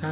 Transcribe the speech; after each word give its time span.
¿Qué 0.00 0.06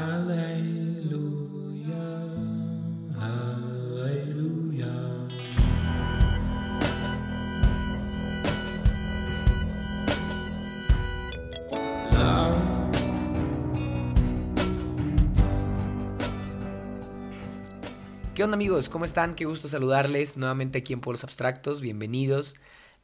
onda 18.44 18.54
amigos? 18.54 18.90
¿Cómo 18.90 19.06
están? 19.06 19.34
Qué 19.34 19.46
gusto 19.46 19.68
saludarles 19.68 20.36
nuevamente 20.36 20.78
aquí 20.78 20.92
en 20.92 21.00
Polos 21.00 21.24
Abstractos. 21.24 21.80
Bienvenidos. 21.80 22.56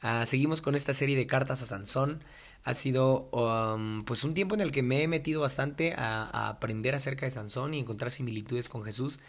Ah, 0.02 0.26
seguimos 0.26 0.60
con 0.60 0.74
esta 0.74 0.92
serie 0.92 1.16
de 1.16 1.26
cartas 1.26 1.62
a 1.62 1.66
Sansón. 1.66 2.22
Ha 2.64 2.74
sido 2.74 3.28
um, 3.30 4.04
pues 4.04 4.24
un 4.24 4.32
tiempo 4.34 4.54
en 4.54 4.62
el 4.62 4.72
que 4.72 4.82
me 4.82 5.02
he 5.02 5.08
metido 5.08 5.42
bastante 5.42 5.94
a, 5.96 6.48
aprender 6.48 6.94
acerca 6.94 7.26
de 7.26 7.30
Sansón 7.30 7.74
y 7.74 7.78
encontrar 7.78 8.10
similitudes 8.10 8.68
con 8.68 8.82
Jesús. 8.84 9.20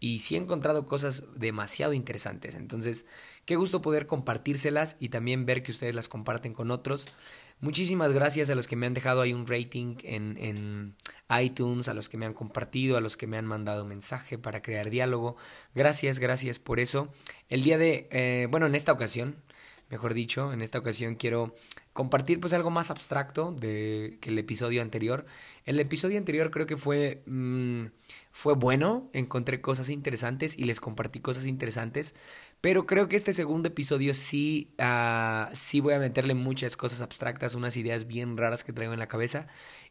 Y 0.00 0.20
sí 0.20 0.36
he 0.36 0.38
encontrado 0.38 0.86
cosas 0.86 1.24
demasiado 1.34 1.92
interesantes. 1.92 2.54
Entonces, 2.54 3.06
qué 3.46 3.56
gusto 3.56 3.82
poder 3.82 4.06
compartírselas 4.06 4.96
y 5.00 5.08
también 5.08 5.46
ver 5.46 5.62
que 5.62 5.72
ustedes 5.72 5.94
las 5.94 6.08
comparten 6.08 6.52
con 6.52 6.70
otros. 6.70 7.08
Muchísimas 7.60 8.12
gracias 8.12 8.50
a 8.50 8.54
los 8.54 8.68
que 8.68 8.76
me 8.76 8.86
han 8.86 8.94
dejado 8.94 9.22
ahí 9.22 9.32
un 9.32 9.46
rating 9.46 9.96
en, 10.02 10.94
iTunes, 11.40 11.88
a 11.88 11.94
los 11.94 12.08
que 12.08 12.16
me 12.16 12.26
han 12.26 12.34
compartido, 12.34 12.96
a 12.96 13.00
los 13.00 13.16
que 13.16 13.26
me 13.26 13.38
han 13.38 13.46
mandado 13.46 13.84
mensaje 13.84 14.36
para 14.38 14.60
crear 14.60 14.90
diálogo. 14.90 15.36
Gracias, 15.74 16.18
gracias 16.18 16.58
por 16.58 16.78
eso. 16.78 17.08
El 17.48 17.62
día 17.62 17.78
de, 17.78 18.08
eh, 18.10 18.48
bueno, 18.50 18.66
en 18.66 18.74
esta 18.74 18.92
ocasión, 18.92 19.36
mejor 19.88 20.12
dicho, 20.12 20.52
en 20.52 20.60
esta 20.60 20.78
ocasión 20.78 21.14
quiero 21.14 21.54
compartir 21.94 22.40
pues 22.40 22.52
algo 22.52 22.70
más 22.70 22.90
abstracto 22.90 23.52
de 23.52 24.18
que 24.20 24.30
el 24.30 24.38
episodio 24.38 24.82
anterior. 24.82 25.24
El 25.64 25.80
episodio 25.80 26.18
anterior 26.18 26.50
creo 26.50 26.66
que 26.66 26.76
fue 26.76 27.22
mm, 27.24 27.86
fue 28.32 28.54
bueno, 28.54 29.08
encontré 29.12 29.60
cosas 29.60 29.88
interesantes 29.88 30.58
y 30.58 30.64
les 30.64 30.80
compartí 30.80 31.20
cosas 31.20 31.46
interesantes, 31.46 32.16
pero 32.60 32.84
creo 32.84 33.08
que 33.08 33.14
este 33.14 33.32
segundo 33.32 33.68
episodio 33.68 34.12
sí 34.12 34.74
uh, 34.80 35.48
sí 35.52 35.80
voy 35.80 35.94
a 35.94 36.00
meterle 36.00 36.34
muchas 36.34 36.76
cosas 36.76 37.00
abstractas, 37.00 37.54
unas 37.54 37.76
ideas 37.76 38.08
bien 38.08 38.36
raras 38.36 38.64
que 38.64 38.72
traigo 38.72 38.92
en 38.92 38.98
la 38.98 39.08
cabeza 39.08 39.46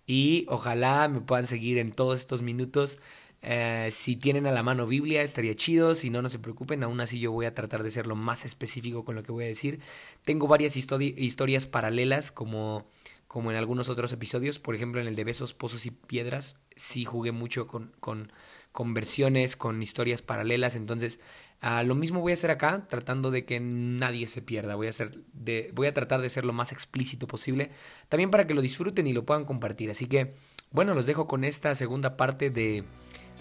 y 0.05 0.45
ojalá 0.49 1.08
me 1.08 1.22
puedan 1.22 1.47
seguir 1.47 1.77
en 1.77 1.94
todos 1.94 2.20
estos 2.20 2.42
minutos. 2.42 2.99
Eh, 3.45 3.89
si 3.91 4.16
tienen 4.16 4.47
a 4.47 4.52
la 4.52 4.63
mano 4.63 4.88
Biblia 4.88 5.22
estaría 5.22 5.53
chido, 5.55 5.95
si 5.95 6.09
no, 6.09 6.22
no 6.22 6.30
se 6.30 6.39
preocupen, 6.39 6.81
aún 6.83 7.02
así 7.02 7.19
yo 7.19 7.31
voy 7.31 7.45
a 7.45 7.53
tratar 7.53 7.83
de 7.83 7.91
ser 7.91 8.08
lo 8.08 8.16
más 8.16 8.45
específico 8.45 9.03
con 9.03 9.16
lo 9.16 9.23
que 9.23 9.31
voy 9.31 9.44
a 9.44 9.47
decir. 9.47 9.81
Tengo 10.23 10.47
varias 10.47 10.77
historias 10.77 11.67
paralelas 11.67 12.31
como, 12.31 12.88
como 13.27 13.52
en 13.52 13.58
algunos 13.58 13.89
otros 13.89 14.14
episodios, 14.14 14.59
por 14.59 14.75
ejemplo 14.75 15.02
en 15.02 15.08
el 15.08 15.16
de 15.16 15.25
Besos, 15.25 15.53
Pozos 15.53 15.86
y 15.86 15.91
Piedras, 15.91 16.58
sí 16.75 17.03
jugué 17.03 17.33
mucho 17.33 17.67
con, 17.67 17.94
con, 17.99 18.31
con 18.71 18.94
versiones, 18.94 19.58
con 19.58 19.83
historias 19.83 20.21
paralelas, 20.21 20.75
entonces 20.77 21.19
Ah, 21.66 21.81
lo 21.81 21.95
mismo 21.95 22.19
voy 22.19 22.33
a 22.33 22.36
hacer 22.36 22.52
acá, 22.52 22.88
tratando 22.89 23.31
de 23.31 23.45
que 23.45 23.61
nadie 23.61 24.27
se 24.27 24.41
pierda. 24.41 24.75
Voy 24.75 24.88
a, 24.88 24.89
hacer 24.89 25.23
voy 25.71 25.88
a 25.88 25.94
tratar 25.94 26.19
de 26.19 26.27
ser 26.27 26.44
lo 26.44 26.52
más 26.52 26.73
explícito 26.73 27.25
posible, 27.25 27.71
también 28.09 28.31
para 28.31 28.45
que 28.45 28.53
lo 28.53 28.61
disfruten 28.61 29.08
y 29.08 29.14
lo 29.14 29.25
puedan 29.25 29.45
compartir. 29.45 29.89
Así 29.89 30.08
que, 30.08 30.33
bueno, 30.71 30.94
los 30.94 31.05
dejo 31.05 31.25
con 31.25 31.45
esta 31.45 31.73
segunda 31.73 32.17
parte 32.17 32.49
de 32.49 32.83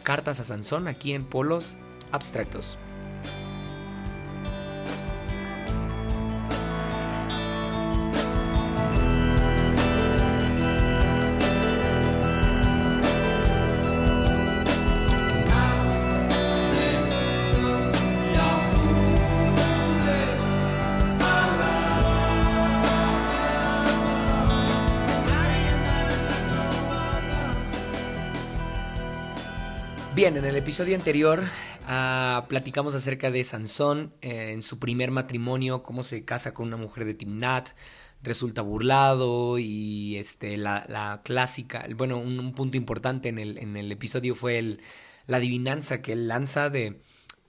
Cartas 0.03 0.41
a 0.41 0.45
Sansón 0.45 0.89
aquí 0.89 1.13
en 1.13 1.25
Polos 1.25 1.77
Abstractos. 2.11 2.79
Episodio 30.73 30.97
anterior 30.97 31.43
uh, 31.83 32.49
platicamos 32.49 32.95
acerca 32.95 33.31
de 33.31 33.45
Sansón 33.45 34.15
eh, 34.23 34.53
en 34.53 34.63
su 34.63 34.79
primer 34.79 35.11
matrimonio, 35.11 35.83
cómo 35.83 36.03
se 36.03 36.25
casa 36.25 36.55
con 36.55 36.69
una 36.69 36.79
mujer 36.79 37.05
de 37.05 37.13
Timnat, 37.13 37.73
resulta 38.23 38.63
burlado 38.63 39.59
y 39.59 40.17
este 40.17 40.57
la, 40.57 40.87
la 40.89 41.21
clásica, 41.25 41.87
bueno, 41.95 42.17
un, 42.17 42.55
punto 42.55 42.79
importante 42.79 43.29
en 43.29 43.39
el, 43.39 43.59
en 43.59 43.77
el 43.77 43.93
episodio 43.93 44.35
fue 44.35 44.59
el, 44.59 44.81
la 45.27 45.37
adivinanza 45.37 46.01
que 46.01 46.13
él 46.13 46.27
lanza 46.27 46.71
de 46.71 47.03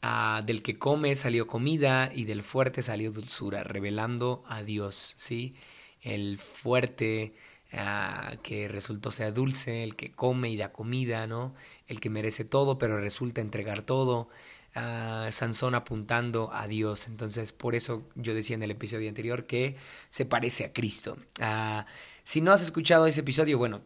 uh, 0.04 0.44
del 0.46 0.62
que 0.62 0.78
come 0.78 1.16
salió 1.16 1.48
comida 1.48 2.12
y 2.14 2.26
del 2.26 2.44
fuerte 2.44 2.84
salió 2.84 3.14
dulzura, 3.14 3.64
revelando 3.64 4.44
a 4.50 4.64
Dios, 4.64 5.14
¿sí? 5.16 5.56
El 6.02 6.38
fuerte 6.40 7.36
uh, 7.74 8.38
que 8.42 8.68
resultó 8.68 9.12
sea 9.12 9.32
dulce, 9.32 9.84
el 9.84 9.96
que 9.96 10.12
come 10.12 10.50
y 10.50 10.58
da 10.58 10.72
comida, 10.72 11.28
¿no? 11.28 11.54
el 11.88 12.00
que 12.00 12.10
merece 12.10 12.46
todo, 12.46 12.78
pero 12.78 13.00
resulta 13.00 13.42
entregar 13.42 13.82
todo. 13.82 14.30
Uh, 14.76 15.32
Sansón 15.32 15.76
apuntando 15.76 16.52
a 16.52 16.68
Dios. 16.68 17.08
Entonces, 17.08 17.54
por 17.54 17.76
eso 17.76 18.10
yo 18.16 18.34
decía 18.34 18.56
en 18.56 18.64
el 18.64 18.72
episodio 18.72 19.08
anterior 19.08 19.46
que 19.46 19.78
se 20.10 20.26
parece 20.26 20.66
a 20.66 20.74
Cristo. 20.74 21.18
Uh, 21.40 21.84
si 22.24 22.42
no 22.42 22.52
has 22.52 22.64
escuchado 22.64 23.06
ese 23.06 23.20
episodio, 23.20 23.58
bueno, 23.58 23.82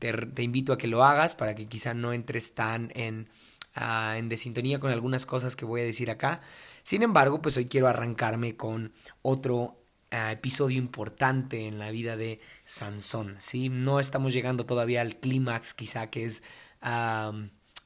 te, 0.00 0.12
te, 0.12 0.42
invito 0.42 0.72
a 0.72 0.78
que 0.78 0.88
lo 0.88 1.04
hagas 1.04 1.34
para 1.34 1.54
que 1.54 1.66
quizá 1.66 1.94
no 1.94 2.12
entres 2.12 2.54
tan 2.54 2.90
en, 2.94 3.28
uh, 3.76 4.14
en 4.16 4.28
desintonía 4.28 4.80
con 4.80 4.90
algunas 4.90 5.24
cosas 5.24 5.54
que 5.54 5.64
voy 5.64 5.82
a 5.82 5.84
decir 5.84 6.10
acá. 6.10 6.40
Sin 6.82 7.02
embargo, 7.02 7.40
pues 7.40 7.56
hoy 7.56 7.66
quiero 7.66 7.86
arrancarme 7.86 8.56
con 8.56 8.92
otro 9.22 9.83
episodio 10.32 10.78
importante 10.78 11.66
en 11.66 11.78
la 11.78 11.90
vida 11.90 12.16
de 12.16 12.40
Sansón. 12.64 13.36
¿sí? 13.38 13.68
No 13.68 14.00
estamos 14.00 14.32
llegando 14.32 14.66
todavía 14.66 15.00
al 15.00 15.16
clímax, 15.16 15.74
quizá 15.74 16.10
que 16.10 16.24
es 16.24 16.42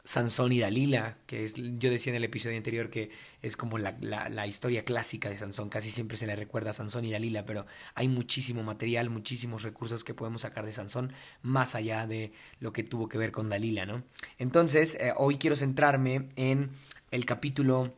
Sansón 0.09 0.53
y 0.53 0.61
Dalila, 0.61 1.19
que 1.27 1.45
es, 1.45 1.55
yo 1.55 1.91
decía 1.91 2.13
en 2.13 2.17
el 2.17 2.25
episodio 2.25 2.57
anterior 2.57 2.89
que 2.89 3.11
es 3.43 3.59
como 3.59 3.77
la, 3.77 3.97
la, 4.01 4.47
historia 4.47 4.83
clásica 4.83 5.29
de 5.29 5.37
Sansón, 5.37 5.69
casi 5.69 5.91
siempre 5.91 6.17
se 6.17 6.27
le 6.27 6.35
recuerda 6.35 6.71
a 6.71 6.73
Sansón 6.73 7.05
y 7.05 7.13
Dalila, 7.13 7.45
pero 7.45 7.67
hay 7.95 8.09
muchísimo 8.09 8.63
material, 8.63 9.11
muchísimos 9.11 9.63
recursos 9.65 10.05
que 10.05 10.15
podemos 10.15 10.41
sacar 10.41 10.65
de 10.65 10.73
Sansón, 10.73 11.13
más 11.43 11.75
allá 11.75 12.07
de 12.07 12.33
lo 12.59 12.73
que 12.73 12.85
tuvo 12.85 13.09
que 13.11 13.19
ver 13.19 13.33
con 13.33 13.51
Dalila, 13.51 13.85
¿no? 13.85 14.03
Entonces, 14.39 14.95
eh, 14.95 15.13
hoy 15.15 15.37
quiero 15.37 15.57
centrarme 15.57 16.31
en 16.37 16.71
el 17.11 17.27
capítulo 17.27 17.95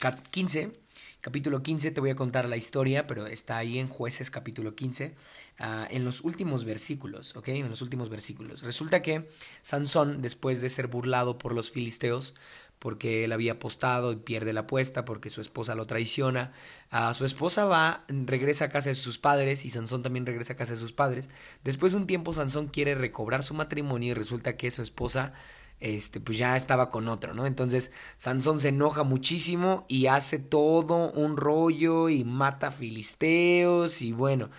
15, 0.00 0.72
capítulo 1.20 1.62
15 1.62 1.90
te 1.90 2.00
voy 2.00 2.10
a 2.10 2.16
contar 2.16 2.48
la 2.48 2.56
historia, 2.56 3.06
pero 3.06 3.26
está 3.26 3.58
ahí 3.58 3.78
en 3.78 3.88
jueces 3.88 4.30
capítulo 4.30 4.74
15. 4.74 5.14
Ah, 5.58 5.86
en 5.90 6.06
los 6.06 6.22
últimos 6.22 6.64
versículos, 6.64 7.36
¿ok? 7.36 7.48
En 7.48 7.68
los 7.68 7.82
últimos 7.82 8.08
versículos. 8.08 8.62
Resulta 8.62 9.02
que 9.02 9.28
Sansón, 9.60 10.22
después 10.22 10.62
de 10.62 10.70
ser 10.70 10.86
burlado 10.86 11.36
por 11.36 11.54
los 11.54 11.70
filisteos, 11.70 12.34
porque 12.78 13.24
él 13.24 13.32
había 13.32 13.52
apostado 13.52 14.10
y 14.12 14.16
pierde 14.16 14.54
la 14.54 14.60
apuesta, 14.60 15.04
porque 15.04 15.28
su 15.28 15.42
esposa 15.42 15.74
lo 15.74 15.84
traiciona, 15.84 16.52
a 16.90 17.12
su 17.12 17.26
esposa 17.26 17.66
va, 17.66 18.06
regresa 18.08 18.66
a 18.66 18.70
casa 18.70 18.88
de 18.88 18.94
sus 18.94 19.18
padres 19.18 19.66
y 19.66 19.70
Sansón 19.70 20.02
también 20.02 20.24
regresa 20.24 20.54
a 20.54 20.56
casa 20.56 20.72
de 20.72 20.80
sus 20.80 20.94
padres. 20.94 21.28
Después 21.62 21.92
de 21.92 21.98
un 21.98 22.06
tiempo 22.06 22.32
Sansón 22.32 22.68
quiere 22.68 22.94
recobrar 22.94 23.42
su 23.42 23.52
matrimonio 23.52 24.12
y 24.12 24.14
resulta 24.14 24.56
que 24.56 24.70
su 24.70 24.80
esposa 24.80 25.34
este, 25.80 26.20
pues 26.20 26.38
ya 26.38 26.56
estaba 26.56 26.90
con 26.90 27.08
otro, 27.08 27.34
¿no? 27.34 27.46
Entonces 27.46 27.92
Sansón 28.16 28.60
se 28.60 28.68
enoja 28.68 29.02
muchísimo 29.02 29.86
y 29.88 30.06
hace 30.06 30.38
todo 30.38 31.10
un 31.12 31.36
rollo 31.36 32.08
y 32.08 32.24
mata 32.24 32.70
filisteos 32.70 34.02
y 34.02 34.12
bueno, 34.12 34.50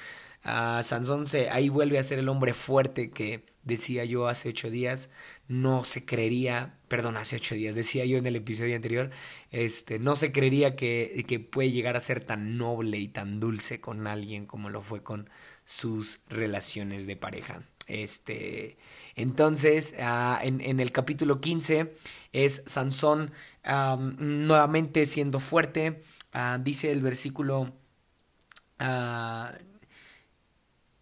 Sansón 0.43 1.27
se, 1.27 1.49
ahí 1.49 1.69
vuelve 1.69 1.99
a 1.99 2.03
ser 2.03 2.19
el 2.19 2.29
hombre 2.29 2.53
fuerte 2.53 3.11
que 3.11 3.45
decía 3.63 4.05
yo 4.05 4.27
hace 4.27 4.49
ocho 4.49 4.69
días, 4.69 5.11
no 5.47 5.83
se 5.83 6.05
creería, 6.05 6.79
perdón, 6.87 7.17
hace 7.17 7.35
ocho 7.35 7.55
días, 7.55 7.75
decía 7.75 8.05
yo 8.05 8.17
en 8.17 8.25
el 8.25 8.35
episodio 8.35 8.75
anterior, 8.75 9.11
este, 9.51 9.99
no 9.99 10.15
se 10.15 10.31
creería 10.31 10.75
que, 10.75 11.23
que 11.27 11.39
puede 11.39 11.71
llegar 11.71 11.95
a 11.95 11.99
ser 11.99 12.23
tan 12.25 12.57
noble 12.57 12.97
y 12.97 13.07
tan 13.07 13.39
dulce 13.39 13.79
con 13.81 14.07
alguien 14.07 14.45
como 14.45 14.69
lo 14.69 14.81
fue 14.81 15.03
con 15.03 15.29
sus 15.65 16.21
relaciones 16.29 17.05
de 17.07 17.15
pareja. 17.15 17.63
Este, 17.91 18.77
entonces, 19.15 19.95
uh, 19.99 20.37
en, 20.41 20.79
el 20.79 20.91
capítulo 20.93 21.41
15 21.41 21.93
es 22.31 22.63
Sansón 22.65 23.31
um, 23.69 24.15
nuevamente 24.47 25.05
siendo 25.05 25.41
fuerte. 25.41 26.01
Uh, 26.33 26.61
dice 26.63 26.91
el 26.91 27.01
versículo 27.01 27.73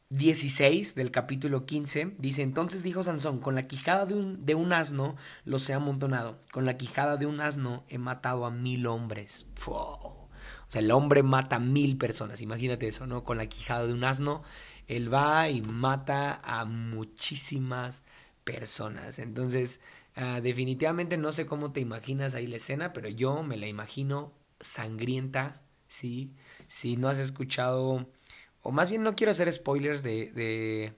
16 0.09 0.95
del 0.95 1.11
capítulo 1.11 1.65
15 1.65 2.15
dice, 2.17 2.41
entonces 2.41 2.81
dijo 2.83 3.03
Sansón, 3.03 3.39
con 3.39 3.53
la 3.55 3.67
quijada 3.67 4.05
de 4.05 4.15
un, 4.15 4.45
de 4.45 4.55
un 4.55 4.73
asno 4.73 5.15
los 5.45 5.69
he 5.69 5.73
amontonado, 5.73 6.41
con 6.51 6.65
la 6.65 6.75
quijada 6.75 7.15
de 7.15 7.27
un 7.27 7.39
asno 7.39 7.85
he 7.87 7.99
matado 7.99 8.45
a 8.45 8.51
mil 8.51 8.87
hombres. 8.87 9.45
O 9.67 10.27
sea, 10.67 10.81
el 10.81 10.91
hombre 10.91 11.23
mata 11.23 11.57
a 11.57 11.59
mil 11.59 11.97
personas, 11.97 12.41
imagínate 12.41 12.87
eso, 12.87 13.07
¿no? 13.07 13.23
Con 13.23 13.37
la 13.37 13.45
quijada 13.45 13.85
de 13.87 13.93
un 13.93 14.03
asno, 14.03 14.43
él 14.89 15.13
va 15.13 15.49
y 15.49 15.61
mata 15.61 16.39
a 16.43 16.65
muchísimas 16.65 18.03
personas. 18.43 19.19
Entonces, 19.19 19.81
ah, 20.15 20.41
definitivamente 20.41 21.17
no 21.17 21.31
sé 21.31 21.45
cómo 21.45 21.71
te 21.71 21.79
imaginas 21.79 22.35
ahí 22.35 22.47
la 22.47 22.57
escena, 22.57 22.91
pero 22.91 23.07
yo 23.07 23.43
me 23.43 23.55
la 23.55 23.67
imagino 23.67 24.33
sangrienta, 24.59 25.61
¿sí? 25.87 26.35
Si 26.67 26.97
no 26.97 27.07
has 27.07 27.19
escuchado, 27.19 28.09
o 28.63 28.71
más 28.71 28.89
bien 28.89 29.03
no 29.03 29.15
quiero 29.15 29.31
hacer 29.31 29.51
spoilers 29.53 30.01
de, 30.03 30.31
de, 30.31 30.93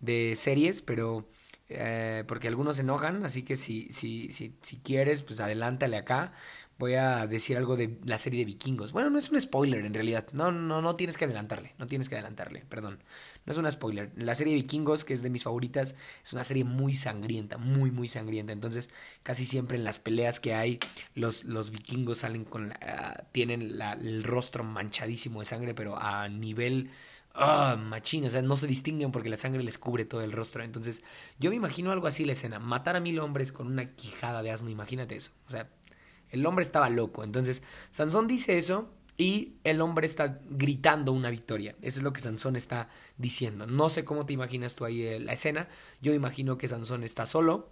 de 0.00 0.34
series, 0.36 0.82
pero 0.82 1.28
eh, 1.68 2.24
porque 2.26 2.48
algunos 2.48 2.76
se 2.76 2.82
enojan, 2.82 3.24
así 3.24 3.44
que 3.44 3.56
si, 3.56 3.88
si, 3.92 4.30
si, 4.32 4.56
si 4.60 4.78
quieres, 4.78 5.22
pues 5.22 5.38
adelántale 5.40 5.96
acá. 5.96 6.32
Voy 6.80 6.94
a 6.94 7.26
decir 7.26 7.58
algo 7.58 7.76
de 7.76 7.98
la 8.06 8.16
serie 8.16 8.38
de 8.38 8.46
vikingos. 8.46 8.92
Bueno, 8.92 9.10
no 9.10 9.18
es 9.18 9.28
un 9.28 9.38
spoiler 9.38 9.84
en 9.84 9.92
realidad. 9.92 10.26
No, 10.32 10.50
no, 10.50 10.80
no 10.80 10.96
tienes 10.96 11.18
que 11.18 11.26
adelantarle. 11.26 11.74
No 11.76 11.86
tienes 11.86 12.08
que 12.08 12.14
adelantarle, 12.14 12.64
perdón. 12.70 13.02
No 13.44 13.52
es 13.52 13.58
un 13.58 13.70
spoiler. 13.70 14.10
La 14.16 14.34
serie 14.34 14.54
de 14.54 14.62
vikingos, 14.62 15.04
que 15.04 15.12
es 15.12 15.22
de 15.22 15.28
mis 15.28 15.44
favoritas, 15.44 15.94
es 16.24 16.32
una 16.32 16.42
serie 16.42 16.64
muy 16.64 16.94
sangrienta, 16.94 17.58
muy, 17.58 17.90
muy 17.90 18.08
sangrienta. 18.08 18.54
Entonces, 18.54 18.88
casi 19.22 19.44
siempre 19.44 19.76
en 19.76 19.84
las 19.84 19.98
peleas 19.98 20.40
que 20.40 20.54
hay, 20.54 20.78
los, 21.14 21.44
los 21.44 21.70
vikingos 21.70 22.16
salen 22.16 22.46
con... 22.46 22.72
Ah, 22.80 23.24
tienen 23.30 23.78
el 23.78 24.24
rostro 24.24 24.64
manchadísimo 24.64 25.40
de 25.40 25.46
sangre, 25.46 25.74
pero 25.74 25.98
a 26.00 26.30
nivel 26.30 26.92
ah, 27.34 27.76
machín, 27.78 28.24
o 28.24 28.30
sea, 28.30 28.40
no 28.40 28.56
se 28.56 28.66
distinguen 28.66 29.12
porque 29.12 29.28
la 29.28 29.36
sangre 29.36 29.62
les 29.62 29.76
cubre 29.76 30.06
todo 30.06 30.22
el 30.22 30.32
rostro. 30.32 30.64
Entonces, 30.64 31.02
yo 31.38 31.50
me 31.50 31.56
imagino 31.56 31.92
algo 31.92 32.06
así 32.06 32.24
la 32.24 32.32
escena, 32.32 32.58
matar 32.58 32.96
a 32.96 33.00
mil 33.00 33.18
hombres 33.18 33.52
con 33.52 33.66
una 33.66 33.94
quijada 33.94 34.42
de 34.42 34.50
asno, 34.50 34.70
imagínate 34.70 35.16
eso. 35.16 35.32
O 35.46 35.50
sea, 35.50 35.68
el 36.30 36.46
hombre 36.46 36.64
estaba 36.64 36.90
loco. 36.90 37.24
Entonces, 37.24 37.62
Sansón 37.90 38.26
dice 38.26 38.58
eso 38.58 38.90
y 39.16 39.56
el 39.64 39.80
hombre 39.80 40.06
está 40.06 40.40
gritando 40.48 41.12
una 41.12 41.30
victoria. 41.30 41.76
Eso 41.82 42.00
es 42.00 42.02
lo 42.02 42.12
que 42.12 42.20
Sansón 42.20 42.56
está 42.56 42.88
diciendo. 43.18 43.66
No 43.66 43.88
sé 43.88 44.04
cómo 44.04 44.26
te 44.26 44.32
imaginas 44.32 44.76
tú 44.76 44.84
ahí 44.84 45.02
eh, 45.02 45.20
la 45.20 45.34
escena. 45.34 45.68
Yo 46.00 46.14
imagino 46.14 46.56
que 46.56 46.68
Sansón 46.68 47.04
está 47.04 47.26
solo 47.26 47.70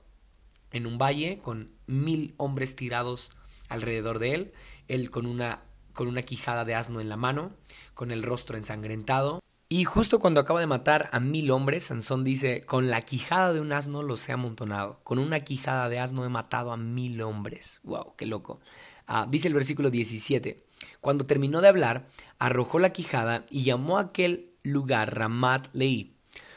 en 0.73 0.87
un 0.87 0.99
valle 0.99 1.39
con 1.43 1.71
mil 1.87 2.35
hombres 2.37 2.77
tirados 2.77 3.31
alrededor 3.69 4.19
de 4.19 4.35
él, 4.35 4.53
él 4.89 5.11
con 5.11 5.27
una 5.27 5.63
con 5.93 6.07
una 6.07 6.23
quijada 6.23 6.65
de 6.65 6.77
asno 6.77 7.01
en 7.01 7.09
la 7.09 7.17
mano, 7.17 7.51
con 7.95 8.13
el 8.13 8.23
rostro 8.23 8.57
ensangrentado, 8.57 9.41
y 9.71 9.85
justo 9.85 10.19
cuando 10.19 10.41
acaba 10.41 10.61
de 10.61 10.67
matar 10.67 11.11
a 11.13 11.21
mil 11.21 11.51
hombres, 11.51 11.85
Sansón 11.85 12.25
dice, 12.25 12.63
con 12.63 12.89
la 12.89 13.03
quijada 13.03 13.53
de 13.53 13.61
un 13.61 13.73
asno 13.73 14.03
los 14.03 14.27
he 14.29 14.33
amontonado, 14.33 15.01
con 15.05 15.19
una 15.19 15.41
quijada 15.41 15.91
de 15.91 15.99
asno 15.99 16.25
he 16.25 16.31
matado 16.31 16.73
a 16.73 16.79
mil 16.79 17.21
hombres. 17.21 17.81
¡Wow! 17.85 18.15
¡Qué 18.17 18.25
loco! 18.25 18.61
Ah, 19.07 19.27
dice 19.29 19.49
el 19.49 19.55
versículo 19.55 19.91
17, 19.91 20.65
cuando 21.03 21.25
terminó 21.25 21.61
de 21.61 21.69
hablar, 21.69 22.07
arrojó 22.39 22.79
la 22.79 22.93
quijada 22.93 23.45
y 23.51 23.65
llamó 23.65 23.99
a 23.99 24.03
aquel 24.03 24.53
lugar 24.63 25.15
Ramat 25.17 25.69
Leí. 25.75 26.15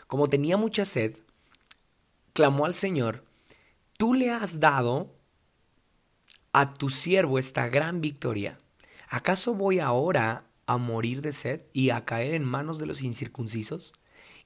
Como 0.08 0.30
tenía 0.30 0.56
mucha 0.56 0.86
sed, 0.86 1.18
clamó 2.32 2.66
al 2.66 2.76
Señor, 2.76 3.26
tú 3.98 4.14
le 4.14 4.30
has 4.32 4.62
dado 4.62 5.14
a 6.54 6.74
tu 6.74 6.90
siervo 6.90 7.40
esta 7.40 7.68
gran 7.68 8.00
victoria. 8.00 8.58
¿Acaso 9.10 9.54
voy 9.54 9.80
ahora 9.80 10.46
a 10.74 10.78
morir 10.78 11.22
de 11.22 11.34
sed 11.34 11.64
y 11.74 11.90
a 11.90 12.06
caer 12.06 12.34
en 12.34 12.44
manos 12.44 12.80
de 12.80 12.86
los 12.86 13.02
incircuncisos? 13.02 13.94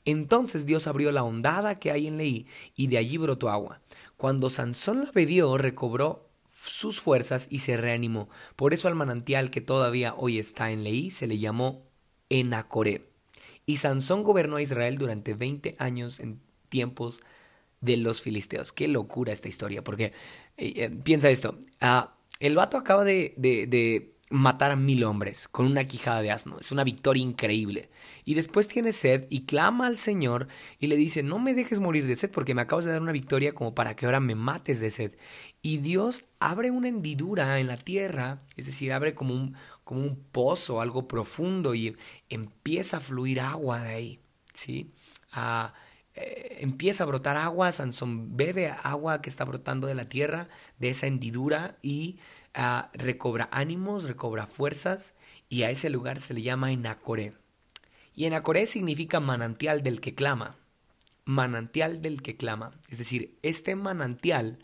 Entonces 0.06 0.66
Dios 0.66 0.88
abrió 0.88 1.12
la 1.12 1.24
hondada 1.24 1.76
que 1.76 1.92
hay 1.92 2.08
en 2.08 2.18
Leí 2.18 2.48
y 2.76 2.88
de 2.88 2.98
allí 2.98 3.18
brotó 3.18 3.50
agua. 3.50 3.82
Cuando 4.18 4.50
Sansón 4.50 5.00
la 5.04 5.12
bebió, 5.12 5.58
recobró 5.58 6.30
sus 6.48 7.02
fuerzas 7.02 7.48
y 7.50 7.60
se 7.60 7.76
reanimó. 7.76 8.30
Por 8.56 8.74
eso 8.74 8.88
al 8.88 8.96
manantial 8.96 9.50
que 9.50 9.62
todavía 9.62 10.14
hoy 10.16 10.40
está 10.40 10.72
en 10.72 10.84
Leí 10.84 11.12
se 11.12 11.28
le 11.28 11.40
llamó 11.40 11.84
Enacoré. 12.30 13.10
Y 13.66 13.78
Sansón 13.78 14.24
gobernó 14.24 14.58
a 14.58 14.62
Israel 14.62 14.98
durante 14.98 15.34
20 15.34 15.76
años 15.80 16.20
en 16.20 16.40
tiempos 16.70 17.20
de 17.82 17.98
los 17.98 18.22
filisteos. 18.22 18.72
Qué 18.74 18.88
locura 18.88 19.34
esta 19.34 19.48
historia, 19.48 19.84
porque 19.84 20.14
eh, 20.58 20.74
eh, 20.76 20.90
piensa 21.04 21.30
esto. 21.30 21.58
Ah, 21.82 22.16
el 22.40 22.56
vato 22.56 22.78
acaba 22.78 23.04
de, 23.04 23.34
de 23.38 24.15
matar 24.36 24.72
a 24.72 24.76
mil 24.76 25.04
hombres 25.04 25.48
con 25.48 25.66
una 25.66 25.84
quijada 25.84 26.22
de 26.22 26.32
asno. 26.32 26.58
Es 26.60 26.72
una 26.72 26.84
victoria 26.84 27.24
increíble. 27.24 27.90
Y 28.26 28.34
después 28.34 28.68
tiene 28.68 28.92
sed 28.92 29.28
y 29.30 29.46
clama 29.46 29.88
al 29.88 29.98
Señor 29.98 30.48
y 30.80 30.88
le 30.88 30.98
dice, 30.98 31.24
no 31.24 31.40
me 31.40 31.54
dejes 31.54 31.80
morir 31.80 32.06
de 32.06 32.16
sed 32.16 32.32
porque 32.32 32.54
me 32.54 32.62
acabas 32.62 32.86
de 32.86 32.92
dar 32.92 33.02
una 33.02 33.12
victoria 33.12 33.54
como 33.54 33.76
para 33.76 33.96
que 33.96 34.06
ahora 34.06 34.20
me 34.20 34.36
mates 34.36 34.80
de 34.80 34.92
sed. 34.92 35.16
Y 35.62 35.78
Dios 35.78 36.26
abre 36.40 36.72
una 36.72 36.88
hendidura 36.88 37.60
en 37.60 37.68
la 37.68 37.78
tierra, 37.78 38.42
es 38.56 38.66
decir, 38.66 38.94
abre 38.94 39.16
como 39.16 39.34
un, 39.34 39.56
como 39.84 40.02
un 40.02 40.16
pozo, 40.32 40.82
algo 40.82 41.08
profundo 41.08 41.76
y 41.76 41.96
empieza 42.30 42.98
a 42.98 43.02
fluir 43.02 43.40
agua 43.40 43.82
de 43.82 43.94
ahí. 43.94 44.20
¿sí? 44.54 44.92
Ah, 45.32 45.74
eh, 46.16 46.58
empieza 46.62 47.04
a 47.04 47.08
brotar 47.08 47.36
agua, 47.38 47.72
Sansón 47.72 48.38
bebe 48.38 48.74
agua 48.84 49.22
que 49.22 49.30
está 49.30 49.44
brotando 49.44 49.88
de 49.88 49.96
la 49.96 50.08
tierra, 50.08 50.48
de 50.80 50.90
esa 50.90 51.08
hendidura 51.08 51.78
y 51.82 52.20
recobra 52.94 53.50
ánimos, 53.52 54.04
recobra 54.04 54.48
fuerzas 54.48 55.16
y 55.50 55.64
a 55.64 55.70
ese 55.70 55.90
lugar 55.90 56.20
se 56.20 56.34
le 56.34 56.42
llama 56.42 56.72
Enacoré. 56.72 57.34
Y 58.14 58.26
Enacoré 58.26 58.66
significa 58.66 59.20
manantial 59.20 59.84
del 59.84 60.00
que 60.00 60.16
clama. 60.16 60.58
Manantial 61.26 62.02
del 62.02 62.22
que 62.22 62.38
clama. 62.38 62.72
Es 62.88 62.98
decir, 62.98 63.38
este 63.42 63.76
manantial 63.76 64.60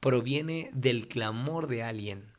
proviene 0.00 0.70
del 0.72 1.06
clamor 1.06 1.68
de 1.68 1.82
alguien. 1.84 2.32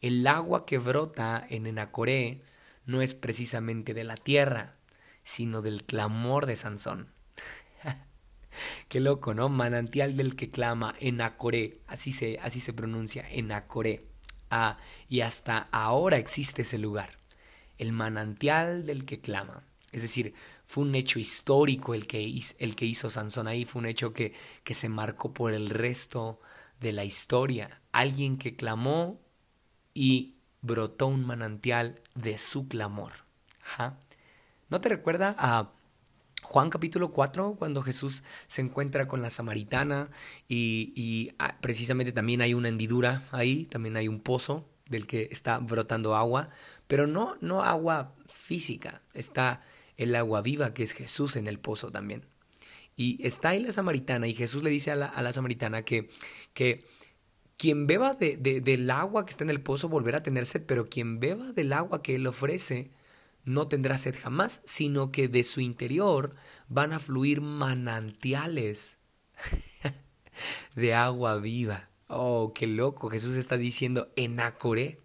El 0.00 0.26
agua 0.26 0.66
que 0.66 0.78
brota 0.78 1.44
en 1.48 1.66
Enacoré 1.66 2.42
no 2.84 3.00
es 3.00 3.14
precisamente 3.14 3.94
de 3.94 4.04
la 4.04 4.16
tierra, 4.16 4.76
sino 5.24 5.62
del 5.62 5.84
clamor 5.84 6.46
de 6.46 6.56
Sansón. 6.56 7.08
Qué 8.88 9.00
loco, 9.00 9.32
¿no? 9.32 9.48
Manantial 9.48 10.16
del 10.16 10.36
que 10.36 10.50
clama, 10.50 10.94
Enacoré, 11.00 11.80
así 11.86 12.12
se, 12.12 12.38
así 12.40 12.60
se 12.60 12.72
pronuncia, 12.72 13.24
Enacoré 13.30 14.09
y 15.08 15.20
hasta 15.20 15.68
ahora 15.72 16.16
existe 16.16 16.62
ese 16.62 16.78
lugar, 16.78 17.10
el 17.78 17.92
manantial 17.92 18.86
del 18.86 19.04
que 19.04 19.20
clama. 19.20 19.64
Es 19.92 20.02
decir, 20.02 20.34
fue 20.64 20.84
un 20.84 20.94
hecho 20.94 21.18
histórico 21.18 21.94
el 21.94 22.06
que 22.06 22.20
hizo, 22.20 22.54
el 22.58 22.76
que 22.76 22.84
hizo 22.84 23.10
Sansón 23.10 23.48
ahí, 23.48 23.64
fue 23.64 23.80
un 23.80 23.86
hecho 23.86 24.12
que, 24.12 24.34
que 24.62 24.74
se 24.74 24.88
marcó 24.88 25.32
por 25.32 25.52
el 25.52 25.70
resto 25.70 26.40
de 26.80 26.92
la 26.92 27.04
historia. 27.04 27.80
Alguien 27.92 28.38
que 28.38 28.54
clamó 28.54 29.20
y 29.94 30.36
brotó 30.62 31.06
un 31.06 31.24
manantial 31.26 32.00
de 32.14 32.38
su 32.38 32.68
clamor. 32.68 33.12
¿No 34.68 34.80
te 34.80 34.88
recuerda 34.88 35.34
a 35.38 35.72
Juan 36.50 36.68
capítulo 36.68 37.12
4, 37.12 37.54
cuando 37.56 37.80
Jesús 37.80 38.24
se 38.48 38.60
encuentra 38.60 39.06
con 39.06 39.22
la 39.22 39.30
samaritana 39.30 40.10
y, 40.48 41.30
ah, 41.38 41.56
precisamente 41.60 42.10
también 42.10 42.40
hay 42.40 42.54
una 42.54 42.68
hendidura 42.68 43.22
ahí, 43.30 43.66
también 43.66 43.96
hay 43.96 44.08
un 44.08 44.18
pozo 44.18 44.68
del 44.88 45.06
que 45.06 45.28
está 45.30 45.58
brotando 45.58 46.16
agua, 46.16 46.50
pero 46.88 47.06
no, 47.06 47.36
no 47.40 47.62
agua 47.62 48.16
física, 48.26 49.00
está 49.14 49.60
el 49.96 50.12
agua 50.16 50.40
viva 50.40 50.74
que 50.74 50.82
es 50.82 50.90
Jesús 50.92 51.36
en 51.36 51.46
el 51.46 51.60
pozo 51.60 51.92
también. 51.92 52.26
Y 52.96 53.24
está 53.24 53.50
ahí 53.50 53.60
la 53.60 53.70
samaritana 53.70 54.26
y 54.26 54.34
Jesús 54.34 54.64
le 54.64 54.70
dice 54.70 54.90
a 54.90 54.96
la, 54.96 55.32
samaritana 55.32 55.82
que, 55.82 56.10
que 56.52 56.84
quien 57.58 57.86
beba 57.86 58.14
de, 58.14 58.36
del 58.36 58.90
agua 58.90 59.24
que 59.24 59.30
está 59.30 59.44
en 59.44 59.50
el 59.50 59.60
pozo 59.60 59.88
volverá 59.88 60.18
a 60.18 60.24
tener 60.24 60.46
sed, 60.46 60.64
pero 60.66 60.88
quien 60.88 61.20
beba 61.20 61.52
del 61.52 61.72
agua 61.72 62.02
que 62.02 62.16
él 62.16 62.26
ofrece 62.26 62.90
no 63.44 63.68
tendrá 63.68 63.98
sed 63.98 64.14
jamás, 64.20 64.62
sino 64.64 65.12
que 65.12 65.28
de 65.28 65.44
su 65.44 65.60
interior 65.60 66.34
van 66.68 66.92
a 66.92 67.00
fluir 67.00 67.40
manantiales 67.40 68.98
de 70.74 70.94
agua 70.94 71.38
viva. 71.38 71.90
Oh, 72.06 72.52
qué 72.54 72.66
loco. 72.66 73.08
Jesús 73.10 73.36
está 73.36 73.56
diciendo 73.56 74.12
enacoré, 74.16 74.98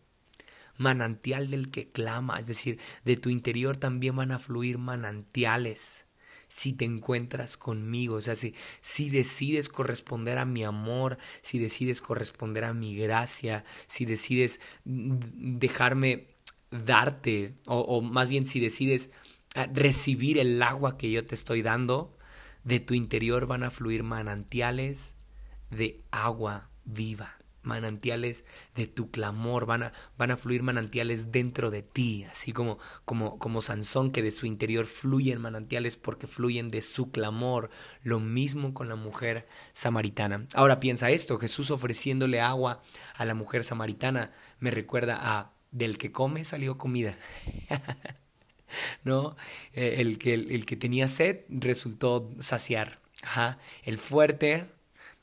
manantial 0.77 1.49
del 1.49 1.71
que 1.71 1.87
clama, 1.87 2.39
es 2.39 2.47
decir, 2.47 2.79
de 3.03 3.15
tu 3.15 3.29
interior 3.29 3.77
también 3.77 4.15
van 4.15 4.31
a 4.31 4.39
fluir 4.39 4.77
manantiales. 4.77 6.05
Si 6.47 6.73
te 6.73 6.85
encuentras 6.85 7.57
conmigo, 7.57 8.15
o 8.15 8.21
sea, 8.21 8.35
si, 8.35 8.53
si 8.81 9.09
decides 9.09 9.67
corresponder 9.67 10.37
a 10.37 10.45
mi 10.45 10.63
amor, 10.63 11.17
si 11.41 11.59
decides 11.59 12.01
corresponder 12.01 12.63
a 12.65 12.73
mi 12.73 12.95
gracia, 12.95 13.63
si 13.87 14.05
decides 14.05 14.61
dejarme 14.83 16.34
darte, 16.83 17.55
o, 17.65 18.01
más 18.01 18.29
bien 18.29 18.45
si 18.45 18.59
decides 18.59 19.11
ah, 19.55 19.67
recibir 19.71 20.37
el 20.37 20.61
agua 20.61 20.97
que 20.97 21.11
yo 21.11 21.25
te 21.25 21.35
estoy 21.35 21.61
dando, 21.61 22.17
de 22.63 22.79
tu 22.79 22.93
interior 22.93 23.45
van 23.45 23.63
a 23.63 23.71
fluir 23.71 24.03
manantiales 24.03 25.15
de 25.69 26.03
agua 26.11 26.69
viva, 26.83 27.37
manantiales 27.61 28.45
de 28.75 28.87
tu 28.87 29.11
clamor, 29.11 29.65
van 29.65 29.83
a, 29.83 29.93
van 30.17 30.31
a 30.31 30.37
fluir 30.37 30.63
manantiales 30.63 31.31
dentro 31.31 31.71
de 31.71 31.83
ti, 31.83 32.23
así 32.25 32.53
como, 32.53 32.79
como, 33.05 33.37
como 33.37 33.61
Sansón 33.61 34.11
que 34.11 34.21
de 34.21 34.31
su 34.31 34.45
interior 34.45 34.85
fluyen 34.85 35.41
manantiales 35.41 35.97
porque 35.97 36.27
fluyen 36.27 36.69
de 36.69 36.81
su 36.81 37.11
clamor, 37.11 37.69
lo 38.03 38.19
mismo 38.19 38.73
con 38.73 38.89
la 38.89 38.95
mujer 38.95 39.47
samaritana. 39.73 40.47
Ahora 40.53 40.79
piensa 40.79 41.11
esto, 41.11 41.37
Jesús 41.37 41.71
ofreciéndole 41.71 42.41
agua 42.41 42.81
a 43.15 43.25
la 43.25 43.33
mujer 43.33 43.63
samaritana 43.63 44.31
me 44.59 44.71
recuerda 44.71 45.17
a 45.21 45.54
del 45.75 45.97
que 45.97 46.11
come 46.11 46.45
salió 46.45 46.77
comida. 46.77 47.17
¿No? 49.03 49.35
Eh, 49.73 49.95
el, 49.99 50.17
que, 50.17 50.33
el, 50.33 50.65
que 50.65 50.77
tenía 50.77 51.07
sed 51.07 51.41
resultó 51.49 52.31
saciar. 52.39 52.99
Ajá. 53.21 53.59
El 53.83 53.97
fuerte 53.97 54.69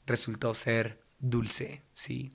resultó 0.07 0.53
ser 0.53 1.01
dulce, 1.19 1.83
¿sí? 1.95 2.33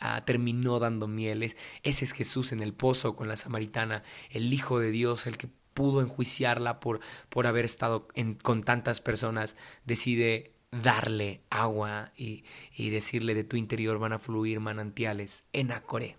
Ah, 0.00 0.24
terminó 0.24 0.80
dando 0.80 1.06
mieles. 1.06 1.56
Ese 1.84 2.04
es 2.04 2.12
Jesús 2.12 2.52
en 2.52 2.60
el 2.60 2.74
pozo 2.74 3.14
con 3.14 3.28
la 3.28 3.36
samaritana, 3.36 4.02
el 4.30 4.52
Hijo 4.52 4.80
de 4.80 4.90
Dios, 4.90 5.26
el 5.26 5.36
que 5.36 5.48
pudo 5.74 6.00
enjuiciarla 6.00 6.80
por, 6.80 7.00
por 7.28 7.46
haber 7.46 7.64
estado 7.64 8.08
con 8.42 8.64
tantas 8.64 9.00
personas, 9.00 9.56
decide 9.84 10.54
darle 10.72 11.42
agua 11.50 12.12
y, 12.16 12.44
y, 12.74 12.90
decirle 12.90 13.34
de 13.34 13.44
tu 13.44 13.56
interior 13.56 13.98
van 13.98 14.12
a 14.12 14.18
fluir 14.18 14.60
manantiales 14.60 15.44
en 15.52 15.72
Acoré. 15.72 16.16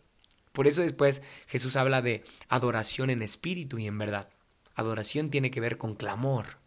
Por 0.52 0.68
eso 0.68 0.82
después 0.82 1.22
Jesús 1.48 1.76
habla 1.76 2.02
de 2.02 2.24
adoración 2.50 3.10
en 3.10 3.22
espíritu 3.22 3.78
y 3.80 3.88
en 3.88 3.98
verdad. 3.98 4.30
Adoración 4.76 5.30
tiene 5.30 5.52
que 5.52 5.62
ver 5.62 5.78
con 5.78 5.96
clamor. 5.96 6.58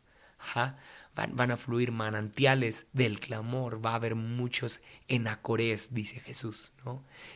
Van, 1.14 1.36
van, 1.36 1.50
a 1.50 1.56
fluir 1.56 1.92
manantiales 1.92 2.86
del 2.92 3.20
clamor, 3.20 3.84
va 3.84 3.92
a 3.92 3.94
haber 3.94 4.14
muchos 4.14 4.80
enacorés, 5.08 5.94
dice 5.94 6.20
Jesús. 6.20 6.72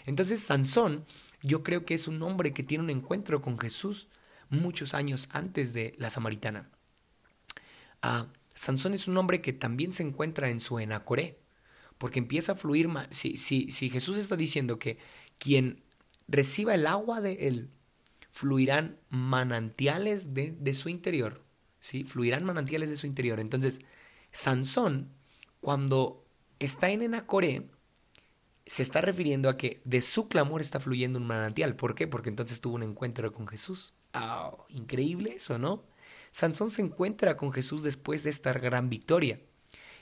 Entonces 0.04 0.42
Sansón, 0.42 1.04
yo 1.42 1.62
creo 1.62 1.84
que 1.84 1.94
es 1.94 2.08
un 2.08 2.22
hombre 2.22 2.52
que 2.52 2.62
tiene 2.62 2.84
un 2.84 2.90
encuentro 2.90 3.40
con 3.40 3.58
Jesús 3.58 4.08
muchos 4.50 4.94
años 4.94 5.28
antes 5.32 5.72
de 5.72 5.94
la 5.96 6.10
samaritana. 6.10 6.68
Ah, 8.02 8.26
Sansón 8.54 8.94
es 8.94 9.06
un 9.08 9.16
hombre 9.16 9.40
que 9.40 9.52
también 9.52 9.92
se 9.92 10.02
encuentra 10.02 10.50
en 10.50 10.60
su 10.60 10.78
enacoré, 10.80 11.38
porque 11.98 12.18
empieza 12.18 12.52
a 12.52 12.56
fluir. 12.56 12.88
Si, 13.10 13.36
si, 13.36 13.70
si 13.70 13.90
Jesús 13.90 14.16
está 14.16 14.36
diciendo 14.36 14.78
que 14.78 14.98
quien 15.38 15.82
reciba 16.28 16.74
el 16.74 16.86
agua 16.86 17.20
de 17.20 17.48
él, 17.48 17.70
fluirán 18.30 19.00
manantiales 19.08 20.34
de, 20.34 20.52
de 20.52 20.74
su 20.74 20.88
interior, 20.88 21.44
¿sí? 21.80 22.04
Fluirán 22.04 22.44
manantiales 22.44 22.90
de 22.90 22.96
su 22.96 23.06
interior. 23.06 23.40
Entonces, 23.40 23.80
Sansón, 24.30 25.10
cuando 25.60 26.24
está 26.58 26.90
en 26.90 27.02
Enacoré, 27.02 27.70
se 28.66 28.82
está 28.82 29.00
refiriendo 29.00 29.48
a 29.48 29.56
que 29.56 29.80
de 29.84 30.02
su 30.02 30.28
clamor 30.28 30.60
está 30.60 30.78
fluyendo 30.78 31.18
un 31.18 31.26
manantial. 31.26 31.74
¿Por 31.74 31.94
qué? 31.94 32.06
Porque 32.06 32.28
entonces 32.28 32.60
tuvo 32.60 32.76
un 32.76 32.82
encuentro 32.82 33.32
con 33.32 33.46
Jesús. 33.46 33.94
Increíble 34.68 35.34
eso, 35.36 35.58
¿no? 35.58 35.84
Sansón 36.30 36.70
se 36.70 36.82
encuentra 36.82 37.36
con 37.36 37.52
Jesús 37.52 37.82
después 37.82 38.24
de 38.24 38.30
esta 38.30 38.52
gran 38.52 38.90
victoria. 38.90 39.40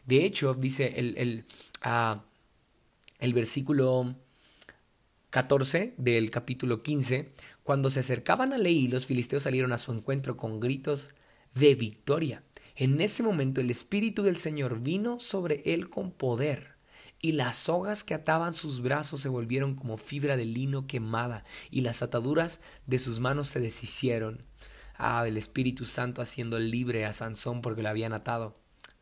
De 0.04 0.24
hecho, 0.24 0.54
dice 0.54 0.94
el, 0.96 1.16
el, 1.16 1.44
uh, 1.84 2.20
el 3.18 3.34
versículo 3.34 4.16
14 5.36 5.92
del 5.98 6.30
capítulo 6.30 6.82
15, 6.82 7.30
cuando 7.62 7.90
se 7.90 8.00
acercaban 8.00 8.54
a 8.54 8.56
Leí, 8.56 8.88
los 8.88 9.04
filisteos 9.04 9.42
salieron 9.42 9.70
a 9.74 9.76
su 9.76 9.92
encuentro 9.92 10.38
con 10.38 10.60
gritos 10.60 11.10
de 11.54 11.74
victoria. 11.74 12.42
En 12.74 13.02
ese 13.02 13.22
momento 13.22 13.60
el 13.60 13.70
Espíritu 13.70 14.22
del 14.22 14.38
Señor 14.38 14.80
vino 14.80 15.18
sobre 15.20 15.60
él 15.66 15.90
con 15.90 16.10
poder, 16.10 16.76
y 17.20 17.32
las 17.32 17.56
sogas 17.56 18.02
que 18.02 18.14
ataban 18.14 18.54
sus 18.54 18.80
brazos 18.80 19.20
se 19.20 19.28
volvieron 19.28 19.74
como 19.74 19.98
fibra 19.98 20.38
de 20.38 20.46
lino 20.46 20.86
quemada, 20.86 21.44
y 21.70 21.82
las 21.82 22.00
ataduras 22.00 22.62
de 22.86 22.98
sus 22.98 23.20
manos 23.20 23.48
se 23.48 23.60
deshicieron. 23.60 24.42
Ah, 24.96 25.28
el 25.28 25.36
Espíritu 25.36 25.84
Santo 25.84 26.22
haciendo 26.22 26.58
libre 26.58 27.04
a 27.04 27.12
Sansón 27.12 27.60
porque 27.60 27.82
lo 27.82 27.90
habían 27.90 28.14
atado. 28.14 28.56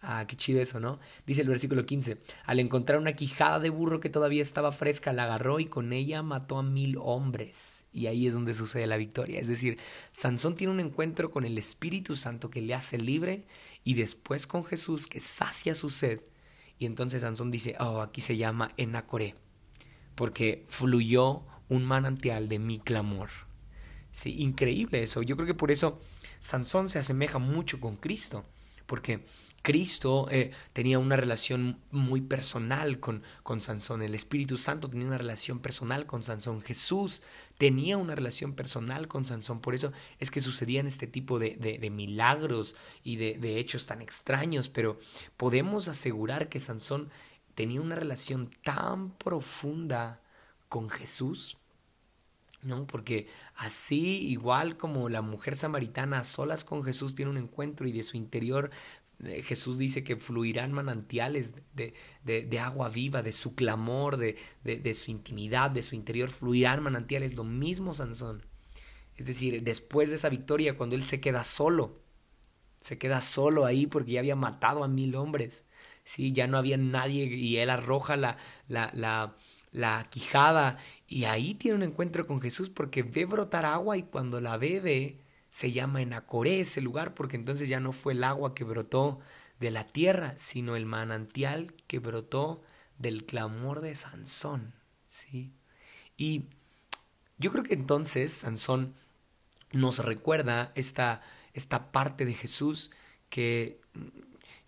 Ah, 0.06 0.26
qué 0.26 0.36
chido 0.36 0.60
eso, 0.60 0.80
¿no? 0.80 1.00
Dice 1.26 1.40
el 1.40 1.48
versículo 1.48 1.86
15. 1.86 2.18
Al 2.44 2.60
encontrar 2.60 2.98
una 2.98 3.14
quijada 3.14 3.58
de 3.58 3.70
burro 3.70 4.00
que 4.00 4.10
todavía 4.10 4.42
estaba 4.42 4.70
fresca, 4.70 5.14
la 5.14 5.24
agarró 5.24 5.60
y 5.60 5.66
con 5.66 5.94
ella 5.94 6.22
mató 6.22 6.58
a 6.58 6.62
mil 6.62 6.98
hombres. 7.00 7.86
Y 7.92 8.06
ahí 8.06 8.26
es 8.26 8.34
donde 8.34 8.52
sucede 8.52 8.86
la 8.86 8.98
victoria. 8.98 9.40
Es 9.40 9.48
decir, 9.48 9.78
Sansón 10.10 10.56
tiene 10.56 10.74
un 10.74 10.80
encuentro 10.80 11.30
con 11.30 11.46
el 11.46 11.56
Espíritu 11.56 12.16
Santo 12.16 12.50
que 12.50 12.60
le 12.60 12.74
hace 12.74 12.98
libre 12.98 13.46
y 13.82 13.94
después 13.94 14.46
con 14.46 14.64
Jesús 14.64 15.06
que 15.06 15.20
sacia 15.20 15.74
su 15.74 15.88
sed. 15.88 16.20
Y 16.78 16.86
entonces 16.86 17.22
Sansón 17.22 17.50
dice, 17.50 17.76
oh, 17.80 18.00
aquí 18.00 18.20
se 18.20 18.36
llama 18.36 18.72
Enacoré, 18.76 19.34
porque 20.14 20.66
fluyó 20.68 21.44
un 21.68 21.84
manantial 21.84 22.48
de 22.48 22.58
mi 22.58 22.78
clamor. 22.78 23.30
Sí, 24.10 24.36
increíble 24.42 25.02
eso. 25.02 25.22
Yo 25.22 25.36
creo 25.36 25.46
que 25.46 25.54
por 25.54 25.70
eso 25.70 25.98
Sansón 26.40 26.88
se 26.88 26.98
asemeja 26.98 27.38
mucho 27.38 27.80
con 27.80 27.96
Cristo, 27.96 28.44
porque 28.86 29.24
Cristo 29.64 30.28
eh, 30.30 30.50
tenía 30.74 30.98
una 30.98 31.16
relación 31.16 31.78
muy 31.90 32.20
personal 32.20 33.00
con, 33.00 33.22
con 33.42 33.62
Sansón, 33.62 34.02
el 34.02 34.14
Espíritu 34.14 34.58
Santo 34.58 34.90
tenía 34.90 35.06
una 35.06 35.16
relación 35.16 35.58
personal 35.58 36.04
con 36.04 36.22
Sansón, 36.22 36.60
Jesús 36.60 37.22
tenía 37.56 37.96
una 37.96 38.14
relación 38.14 38.52
personal 38.52 39.08
con 39.08 39.24
Sansón, 39.24 39.60
por 39.60 39.74
eso 39.74 39.90
es 40.20 40.30
que 40.30 40.42
sucedían 40.42 40.86
este 40.86 41.06
tipo 41.06 41.38
de, 41.38 41.56
de, 41.56 41.90
milagros 41.90 42.76
y 43.02 43.16
de, 43.16 43.38
de 43.38 43.58
hechos 43.58 43.86
tan 43.86 44.02
extraños, 44.02 44.68
pero 44.68 44.98
podemos 45.38 45.88
asegurar 45.88 46.50
que 46.50 46.60
Sansón 46.60 47.08
tenía 47.54 47.80
una 47.80 47.96
relación 47.96 48.50
tan 48.62 49.12
profunda 49.12 50.20
con 50.68 50.90
Jesús, 50.90 51.56
¿no? 52.64 52.86
Porque 52.86 53.28
así, 53.56 54.28
igual 54.28 54.76
como 54.76 55.08
la 55.08 55.22
mujer 55.22 55.56
samaritana 55.56 56.20
a 56.20 56.24
solas 56.24 56.64
con 56.64 56.82
Jesús 56.82 57.14
tiene 57.14 57.30
un 57.30 57.38
encuentro 57.38 57.86
y 57.86 57.92
de 57.92 58.02
su 58.02 58.16
interior 58.16 58.70
eh, 59.22 59.42
Jesús 59.42 59.78
dice 59.78 60.04
que 60.04 60.16
fluirán 60.16 60.72
manantiales 60.72 61.54
de, 61.74 61.94
de, 62.24 62.58
agua 62.58 62.88
viva, 62.88 63.22
de 63.22 63.32
su 63.32 63.54
clamor, 63.54 64.16
de, 64.16 64.36
de, 64.64 64.94
su 64.94 65.10
intimidad, 65.10 65.70
de 65.70 65.82
su 65.82 65.94
interior, 65.94 66.30
fluirán 66.30 66.82
manantiales, 66.82 67.36
lo 67.36 67.44
mismo 67.44 67.94
Sansón. 67.94 68.44
Es 69.16 69.26
decir, 69.26 69.62
después 69.62 70.08
de 70.08 70.16
esa 70.16 70.28
victoria, 70.28 70.76
cuando 70.76 70.96
él 70.96 71.04
se 71.04 71.20
queda 71.20 71.44
solo, 71.44 72.00
se 72.80 72.98
queda 72.98 73.20
solo 73.20 73.64
ahí 73.64 73.86
porque 73.86 74.12
ya 74.12 74.20
había 74.20 74.36
matado 74.36 74.82
a 74.82 74.88
mil 74.88 75.14
hombres, 75.14 75.64
¿sí? 76.02 76.32
ya 76.32 76.46
no 76.46 76.58
había 76.58 76.76
nadie 76.76 77.24
y 77.24 77.58
él 77.58 77.70
arroja 77.70 78.16
la, 78.16 78.36
la, 78.68 78.90
la, 78.94 79.36
la 79.70 80.06
quijada 80.10 80.78
y 81.14 81.26
ahí 81.26 81.54
tiene 81.54 81.76
un 81.76 81.82
encuentro 81.84 82.26
con 82.26 82.40
Jesús 82.40 82.70
porque 82.70 83.04
ve 83.04 83.24
brotar 83.24 83.64
agua 83.66 83.96
y 83.96 84.02
cuando 84.02 84.40
la 84.40 84.56
bebe, 84.56 85.20
se 85.48 85.70
llama 85.70 86.02
Enacoré 86.02 86.58
ese 86.58 86.80
lugar 86.80 87.14
porque 87.14 87.36
entonces 87.36 87.68
ya 87.68 87.78
no 87.78 87.92
fue 87.92 88.14
el 88.14 88.24
agua 88.24 88.52
que 88.52 88.64
brotó 88.64 89.20
de 89.60 89.70
la 89.70 89.86
tierra, 89.86 90.34
sino 90.38 90.74
el 90.74 90.86
manantial 90.86 91.72
que 91.86 92.00
brotó 92.00 92.62
del 92.98 93.26
clamor 93.26 93.80
de 93.80 93.94
Sansón, 93.94 94.74
¿sí? 95.06 95.52
Y 96.16 96.46
yo 97.38 97.52
creo 97.52 97.62
que 97.62 97.74
entonces 97.74 98.32
Sansón 98.32 98.96
nos 99.70 100.00
recuerda 100.00 100.72
esta, 100.74 101.22
esta 101.52 101.92
parte 101.92 102.24
de 102.24 102.34
Jesús 102.34 102.90
que 103.28 103.80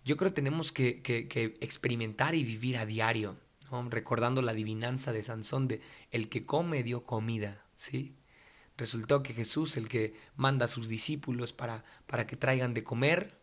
yo 0.05 0.15
creo 0.15 0.31
tenemos 0.31 0.71
que, 0.71 1.01
que, 1.01 1.57
experimentar 1.59 2.35
y 2.35 2.45
vivir 2.45 2.77
a 2.77 2.85
diario, 2.85 3.35
recordando 3.89 4.41
la 4.41 4.51
adivinanza 4.51 5.11
de 5.13 5.23
Sansón 5.23 5.67
de 5.67 5.81
el 6.11 6.29
que 6.29 6.45
come 6.45 6.83
dio 6.83 7.03
comida, 7.03 7.63
¿sí? 7.75 8.15
Resultó 8.77 9.23
que 9.23 9.33
Jesús, 9.33 9.75
el 9.75 9.87
que 9.87 10.13
manda 10.35 10.65
a 10.65 10.67
sus 10.67 10.87
discípulos 10.87 11.51
para, 11.51 11.83
para 12.05 12.27
que 12.27 12.35
traigan 12.35 12.73
de 12.73 12.83
comer, 12.83 13.37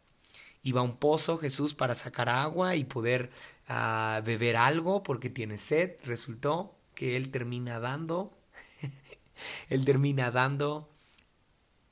iba 0.62 0.81
a 0.81 0.85
un 0.85 0.97
pozo 0.97 1.38
Jesús 1.38 1.75
para 1.75 1.95
sacar 1.95 2.28
agua 2.28 2.76
y 2.76 2.85
poder 2.85 3.31
ah, 3.69 4.23
beber 4.25 4.57
algo 4.57 5.02
porque 5.02 5.31
tiene 5.31 5.59
sed. 5.59 5.97
Resultó 6.04 6.76
que 6.95 7.16
él 7.16 7.31
termina 7.31 7.81
dando, 7.81 8.33
él 9.69 9.85
termina 9.85 10.31
dando 10.31 10.88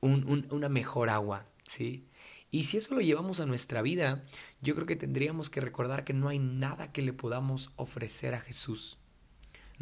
un, 0.01 0.47
una 0.51 0.69
mejor 0.69 1.11
agua, 1.11 1.45
¿sí? 1.67 2.09
Y 2.51 2.65
si 2.65 2.77
eso 2.77 2.95
lo 2.95 3.01
llevamos 3.01 3.41
a 3.41 3.47
nuestra 3.47 3.83
vida, 3.83 4.25
yo 4.63 4.75
creo 4.75 4.87
que 4.87 4.97
tendríamos 4.97 5.51
que 5.51 5.61
recordar 5.61 6.05
que 6.05 6.15
no 6.15 6.29
hay 6.29 6.39
nada 6.39 6.93
que 6.93 7.03
le 7.03 7.13
podamos 7.13 7.73
ofrecer 7.77 8.35
a 8.35 8.41
Jesús 8.41 8.99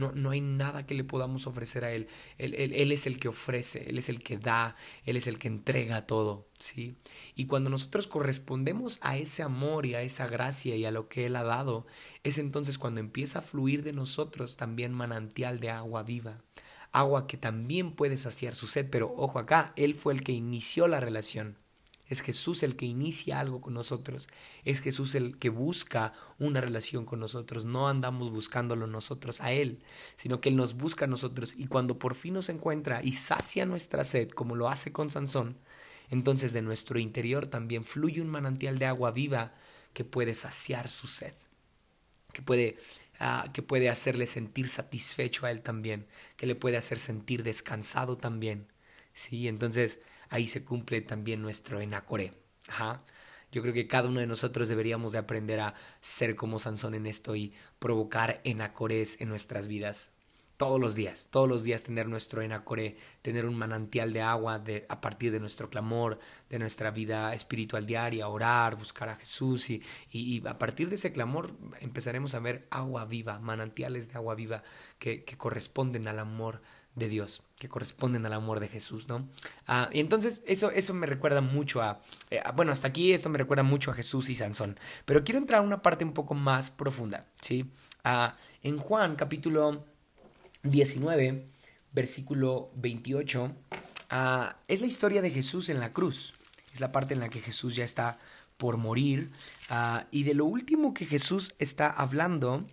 no, 0.00 0.12
no 0.12 0.30
hay 0.30 0.40
nada 0.40 0.86
que 0.86 0.94
le 0.94 1.04
podamos 1.04 1.46
ofrecer 1.46 1.84
a 1.84 1.92
Él. 1.92 2.08
Él, 2.38 2.54
él. 2.54 2.90
es 2.90 3.06
el 3.06 3.18
que 3.20 3.28
ofrece, 3.28 3.88
Él 3.88 3.98
es 3.98 4.08
el 4.08 4.22
que 4.22 4.38
da, 4.38 4.74
Él 5.04 5.16
es 5.16 5.26
el 5.26 5.38
que 5.38 5.46
entrega 5.48 6.06
todo. 6.06 6.48
¿sí? 6.58 6.96
Y 7.34 7.46
cuando 7.46 7.70
nosotros 7.70 8.06
correspondemos 8.06 8.98
a 9.02 9.16
ese 9.18 9.42
amor 9.42 9.86
y 9.86 9.94
a 9.94 10.02
esa 10.02 10.26
gracia 10.26 10.74
y 10.74 10.84
a 10.84 10.90
lo 10.90 11.08
que 11.08 11.26
Él 11.26 11.36
ha 11.36 11.44
dado, 11.44 11.86
es 12.24 12.38
entonces 12.38 12.78
cuando 12.78 13.00
empieza 13.00 13.40
a 13.40 13.42
fluir 13.42 13.82
de 13.82 13.92
nosotros 13.92 14.56
también 14.56 14.92
manantial 14.92 15.60
de 15.60 15.70
agua 15.70 16.02
viva. 16.02 16.38
Agua 16.92 17.26
que 17.26 17.36
también 17.36 17.92
puede 17.92 18.16
saciar 18.16 18.56
su 18.56 18.66
sed, 18.66 18.88
pero 18.90 19.14
ojo 19.16 19.38
acá, 19.38 19.72
Él 19.76 19.94
fue 19.94 20.14
el 20.14 20.24
que 20.24 20.32
inició 20.32 20.88
la 20.88 20.98
relación. 20.98 21.56
Es 22.10 22.22
Jesús 22.22 22.64
el 22.64 22.74
que 22.74 22.86
inicia 22.86 23.38
algo 23.38 23.60
con 23.60 23.72
nosotros. 23.72 24.28
Es 24.64 24.80
Jesús 24.80 25.14
el 25.14 25.38
que 25.38 25.48
busca 25.48 26.12
una 26.40 26.60
relación 26.60 27.06
con 27.06 27.20
nosotros. 27.20 27.64
No 27.64 27.88
andamos 27.88 28.32
buscándolo 28.32 28.88
nosotros 28.88 29.40
a 29.40 29.52
Él, 29.52 29.82
sino 30.16 30.40
que 30.40 30.48
Él 30.48 30.56
nos 30.56 30.74
busca 30.74 31.04
a 31.04 31.08
nosotros. 31.08 31.54
Y 31.56 31.68
cuando 31.68 32.00
por 32.00 32.16
fin 32.16 32.34
nos 32.34 32.48
encuentra 32.48 33.00
y 33.02 33.12
sacia 33.12 33.64
nuestra 33.64 34.02
sed, 34.02 34.28
como 34.30 34.56
lo 34.56 34.68
hace 34.68 34.92
con 34.92 35.08
Sansón, 35.08 35.56
entonces 36.10 36.52
de 36.52 36.62
nuestro 36.62 36.98
interior 36.98 37.46
también 37.46 37.84
fluye 37.84 38.20
un 38.20 38.28
manantial 38.28 38.80
de 38.80 38.86
agua 38.86 39.12
viva 39.12 39.54
que 39.92 40.04
puede 40.04 40.34
saciar 40.34 40.88
su 40.88 41.06
sed, 41.06 41.34
que 42.32 42.42
puede, 42.42 42.76
ah, 43.20 43.50
que 43.54 43.62
puede 43.62 43.88
hacerle 43.88 44.26
sentir 44.26 44.68
satisfecho 44.68 45.46
a 45.46 45.52
Él 45.52 45.62
también, 45.62 46.08
que 46.36 46.46
le 46.46 46.56
puede 46.56 46.76
hacer 46.76 46.98
sentir 46.98 47.44
descansado 47.44 48.16
también. 48.16 48.66
Sí, 49.14 49.46
entonces 49.46 50.00
ahí 50.30 50.48
se 50.48 50.64
cumple 50.64 51.02
también 51.02 51.42
nuestro 51.42 51.80
enacore. 51.80 52.32
Ajá. 52.68 53.02
Yo 53.52 53.62
creo 53.62 53.74
que 53.74 53.88
cada 53.88 54.08
uno 54.08 54.20
de 54.20 54.26
nosotros 54.26 54.68
deberíamos 54.68 55.12
de 55.12 55.18
aprender 55.18 55.60
a 55.60 55.74
ser 56.00 56.36
como 56.36 56.58
Sansón 56.58 56.94
en 56.94 57.06
esto 57.06 57.36
y 57.36 57.52
provocar 57.78 58.40
enacores 58.44 59.20
en 59.20 59.28
nuestras 59.28 59.66
vidas 59.66 60.12
todos 60.60 60.78
los 60.78 60.94
días, 60.94 61.28
todos 61.30 61.48
los 61.48 61.64
días 61.64 61.84
tener 61.84 62.06
nuestro 62.06 62.42
enacore, 62.42 62.98
tener 63.22 63.46
un 63.46 63.54
manantial 63.54 64.12
de 64.12 64.20
agua 64.20 64.58
de, 64.58 64.84
a 64.90 65.00
partir 65.00 65.32
de 65.32 65.40
nuestro 65.40 65.70
clamor, 65.70 66.18
de 66.50 66.58
nuestra 66.58 66.90
vida 66.90 67.32
espiritual 67.32 67.86
diaria, 67.86 68.28
orar, 68.28 68.76
buscar 68.76 69.08
a 69.08 69.16
Jesús 69.16 69.70
y, 69.70 69.82
y, 70.12 70.46
a 70.46 70.58
partir 70.58 70.90
de 70.90 70.96
ese 70.96 71.12
clamor 71.12 71.54
empezaremos 71.80 72.34
a 72.34 72.40
ver 72.40 72.68
agua 72.70 73.06
viva, 73.06 73.38
manantiales 73.38 74.12
de 74.12 74.16
agua 74.16 74.34
viva 74.34 74.62
que, 74.98 75.24
que 75.24 75.38
corresponden 75.38 76.06
al 76.08 76.18
amor 76.18 76.60
de 76.94 77.08
Dios, 77.08 77.42
que 77.58 77.68
corresponden 77.68 78.26
al 78.26 78.32
amor 78.32 78.60
de 78.60 78.68
Jesús, 78.68 79.08
¿no? 79.08 79.28
Ah, 79.66 79.88
y 79.92 80.00
entonces 80.00 80.42
eso, 80.46 80.70
eso 80.70 80.92
me 80.94 81.06
recuerda 81.06 81.40
mucho 81.40 81.82
a, 81.82 82.00
eh, 82.30 82.42
bueno, 82.54 82.72
hasta 82.72 82.88
aquí 82.88 83.12
esto 83.12 83.28
me 83.28 83.38
recuerda 83.38 83.62
mucho 83.62 83.90
a 83.90 83.94
Jesús 83.94 84.28
y 84.28 84.36
Sansón, 84.36 84.78
pero 85.04 85.24
quiero 85.24 85.38
entrar 85.38 85.60
a 85.60 85.62
una 85.62 85.82
parte 85.82 86.04
un 86.04 86.12
poco 86.12 86.34
más 86.34 86.70
profunda, 86.70 87.26
¿sí? 87.40 87.70
Ah, 88.04 88.36
en 88.62 88.78
Juan 88.78 89.16
capítulo 89.16 89.84
19, 90.62 91.46
versículo 91.92 92.70
28, 92.76 93.52
ah, 94.10 94.56
es 94.68 94.80
la 94.80 94.86
historia 94.86 95.22
de 95.22 95.30
Jesús 95.30 95.68
en 95.68 95.80
la 95.80 95.92
cruz. 95.92 96.34
Es 96.72 96.80
la 96.80 96.92
parte 96.92 97.14
en 97.14 97.20
la 97.20 97.28
que 97.28 97.40
Jesús 97.40 97.74
ya 97.74 97.84
está 97.84 98.18
por 98.56 98.76
morir. 98.76 99.30
Y 100.12 100.22
de 100.22 100.34
lo 100.34 100.44
último 100.44 100.94
que 100.94 101.04
Jesús 101.04 101.52
está 101.58 101.90
hablando, 101.90 102.64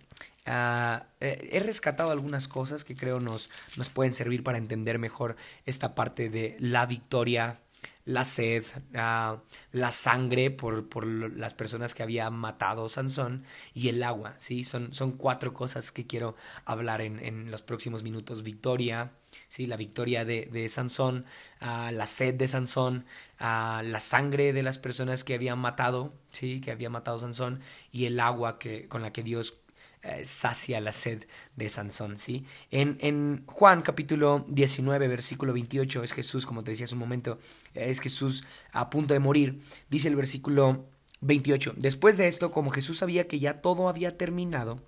ah, 0.48 1.06
eh, 1.20 1.48
he 1.52 1.60
rescatado 1.60 2.10
algunas 2.10 2.48
cosas 2.48 2.84
que 2.84 2.96
creo 2.96 3.20
nos, 3.20 3.50
nos 3.76 3.90
pueden 3.90 4.12
servir 4.12 4.42
para 4.42 4.58
entender 4.58 4.98
mejor 4.98 5.36
esta 5.66 5.94
parte 5.94 6.30
de 6.30 6.56
la 6.58 6.86
victoria 6.86 7.60
la 8.08 8.24
sed, 8.24 8.64
la 8.92 9.92
sangre 9.92 10.50
por, 10.50 10.88
por, 10.88 11.06
las 11.06 11.52
personas 11.52 11.92
que 11.92 12.02
había 12.02 12.30
matado 12.30 12.88
Sansón 12.88 13.44
y 13.74 13.88
el 13.88 14.02
agua, 14.02 14.34
¿sí? 14.38 14.64
Son, 14.64 14.94
son 14.94 15.12
cuatro 15.12 15.52
cosas 15.52 15.92
que 15.92 16.06
quiero 16.06 16.34
hablar 16.64 17.02
en, 17.02 17.22
en 17.22 17.50
los 17.50 17.60
próximos 17.60 18.02
minutos. 18.02 18.42
Victoria, 18.42 19.12
¿sí? 19.48 19.66
La 19.66 19.76
victoria 19.76 20.24
de, 20.24 20.48
de 20.50 20.70
Sansón, 20.70 21.26
la 21.60 22.06
sed 22.06 22.34
de 22.34 22.48
Sansón, 22.48 23.04
la 23.38 24.00
sangre 24.00 24.54
de 24.54 24.62
las 24.62 24.78
personas 24.78 25.22
que 25.22 25.34
habían 25.34 25.58
matado, 25.58 26.14
¿sí? 26.32 26.62
Que 26.62 26.70
había 26.70 26.88
matado 26.88 27.18
Sansón 27.18 27.60
y 27.92 28.06
el 28.06 28.20
agua 28.20 28.58
que, 28.58 28.88
con 28.88 29.02
la 29.02 29.12
que 29.12 29.22
Dios 29.22 29.58
eh, 30.02 30.24
sacia 30.24 30.80
la 30.80 30.92
sed 30.92 31.24
de 31.56 31.68
Sansón, 31.68 32.18
¿sí? 32.18 32.44
En, 32.70 32.98
en, 33.00 33.42
Juan 33.46 33.82
capítulo 33.82 34.44
19, 34.48 35.08
versículo 35.08 35.52
28, 35.52 36.04
es 36.04 36.12
Jesús, 36.12 36.46
como 36.46 36.62
te 36.62 36.70
decía 36.70 36.84
hace 36.84 36.94
un 36.94 37.00
momento, 37.00 37.38
es 37.74 38.00
Jesús 38.00 38.44
a 38.72 38.90
punto 38.90 39.14
de 39.14 39.20
morir, 39.20 39.60
dice 39.90 40.06
el 40.06 40.14
versículo 40.14 40.86
28, 41.20 41.74
después 41.76 42.16
de 42.16 42.28
esto, 42.28 42.52
como 42.52 42.70
Jesús 42.70 42.98
sabía 42.98 43.26
que 43.26 43.40
ya 43.40 43.60
todo 43.60 43.88
había 43.88 44.16
terminado, 44.16 44.80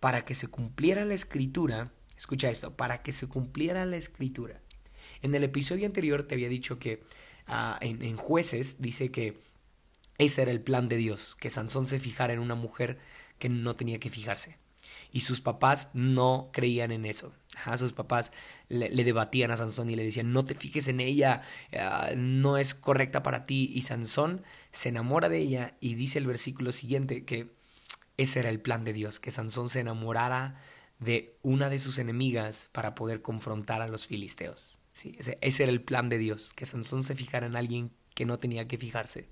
para 0.00 0.24
que 0.24 0.34
se 0.34 0.48
cumpliera 0.48 1.04
la 1.04 1.14
escritura, 1.14 1.92
escucha 2.16 2.50
esto, 2.50 2.76
para 2.76 3.02
que 3.02 3.12
se 3.12 3.28
cumpliera 3.28 3.84
la 3.84 3.96
escritura. 3.96 4.62
En 5.20 5.34
el 5.34 5.44
episodio 5.44 5.86
anterior 5.86 6.22
te 6.22 6.34
había 6.34 6.48
dicho 6.48 6.78
que 6.78 7.02
ah, 7.46 7.78
en, 7.82 8.02
en 8.02 8.16
jueces 8.16 8.80
dice 8.80 9.10
que 9.10 9.38
ese 10.18 10.42
era 10.42 10.50
el 10.50 10.62
plan 10.62 10.88
de 10.88 10.96
Dios, 10.96 11.36
que 11.38 11.50
Sansón 11.50 11.86
se 11.86 12.00
fijara 12.00 12.32
en 12.32 12.40
una 12.40 12.54
mujer 12.54 12.98
que 13.38 13.48
no 13.48 13.76
tenía 13.76 13.98
que 13.98 14.10
fijarse. 14.10 14.58
Y 15.12 15.20
sus 15.20 15.40
papás 15.40 15.90
no 15.94 16.50
creían 16.52 16.92
en 16.92 17.06
eso. 17.06 17.32
sus 17.78 17.92
papás 17.92 18.32
le, 18.68 18.90
debatían 18.90 19.50
a 19.50 19.56
Sansón 19.56 19.90
y 19.90 19.96
le 19.96 20.04
decían, 20.04 20.32
no 20.32 20.44
te 20.44 20.54
fijes 20.54 20.88
en 20.88 21.00
ella, 21.00 21.42
ah, 21.78 22.10
no 22.16 22.58
es 22.58 22.74
correcta 22.74 23.22
para 23.22 23.46
ti. 23.46 23.70
Y 23.74 23.82
Sansón 23.82 24.42
se 24.72 24.90
enamora 24.90 25.28
de 25.28 25.38
ella 25.38 25.74
y 25.80 25.94
dice 25.94 26.18
el 26.18 26.26
versículo 26.26 26.72
siguiente 26.72 27.24
que 27.24 27.52
ese 28.16 28.40
era 28.40 28.50
el 28.50 28.60
plan 28.60 28.84
de 28.84 28.92
Dios, 28.92 29.20
que 29.20 29.30
Sansón 29.30 29.68
se 29.68 29.80
enamorara 29.80 30.60
de 30.98 31.36
una 31.42 31.68
de 31.68 31.78
sus 31.78 31.98
enemigas 31.98 32.68
para 32.72 32.94
poder 32.94 33.22
confrontar 33.22 33.82
a 33.82 33.88
los 33.88 34.06
filisteos. 34.06 34.78
Sí, 34.92 35.14
ese, 35.18 35.38
ese 35.42 35.64
era 35.64 35.72
el 35.72 35.82
plan 35.82 36.08
de 36.08 36.18
Dios, 36.18 36.52
que 36.54 36.64
Sansón 36.64 37.04
se 37.04 37.14
fijara 37.14 37.46
en 37.46 37.56
alguien 37.56 37.92
que 38.14 38.24
no 38.24 38.38
tenía 38.38 38.66
que 38.66 38.78
fijarse. 38.78 39.28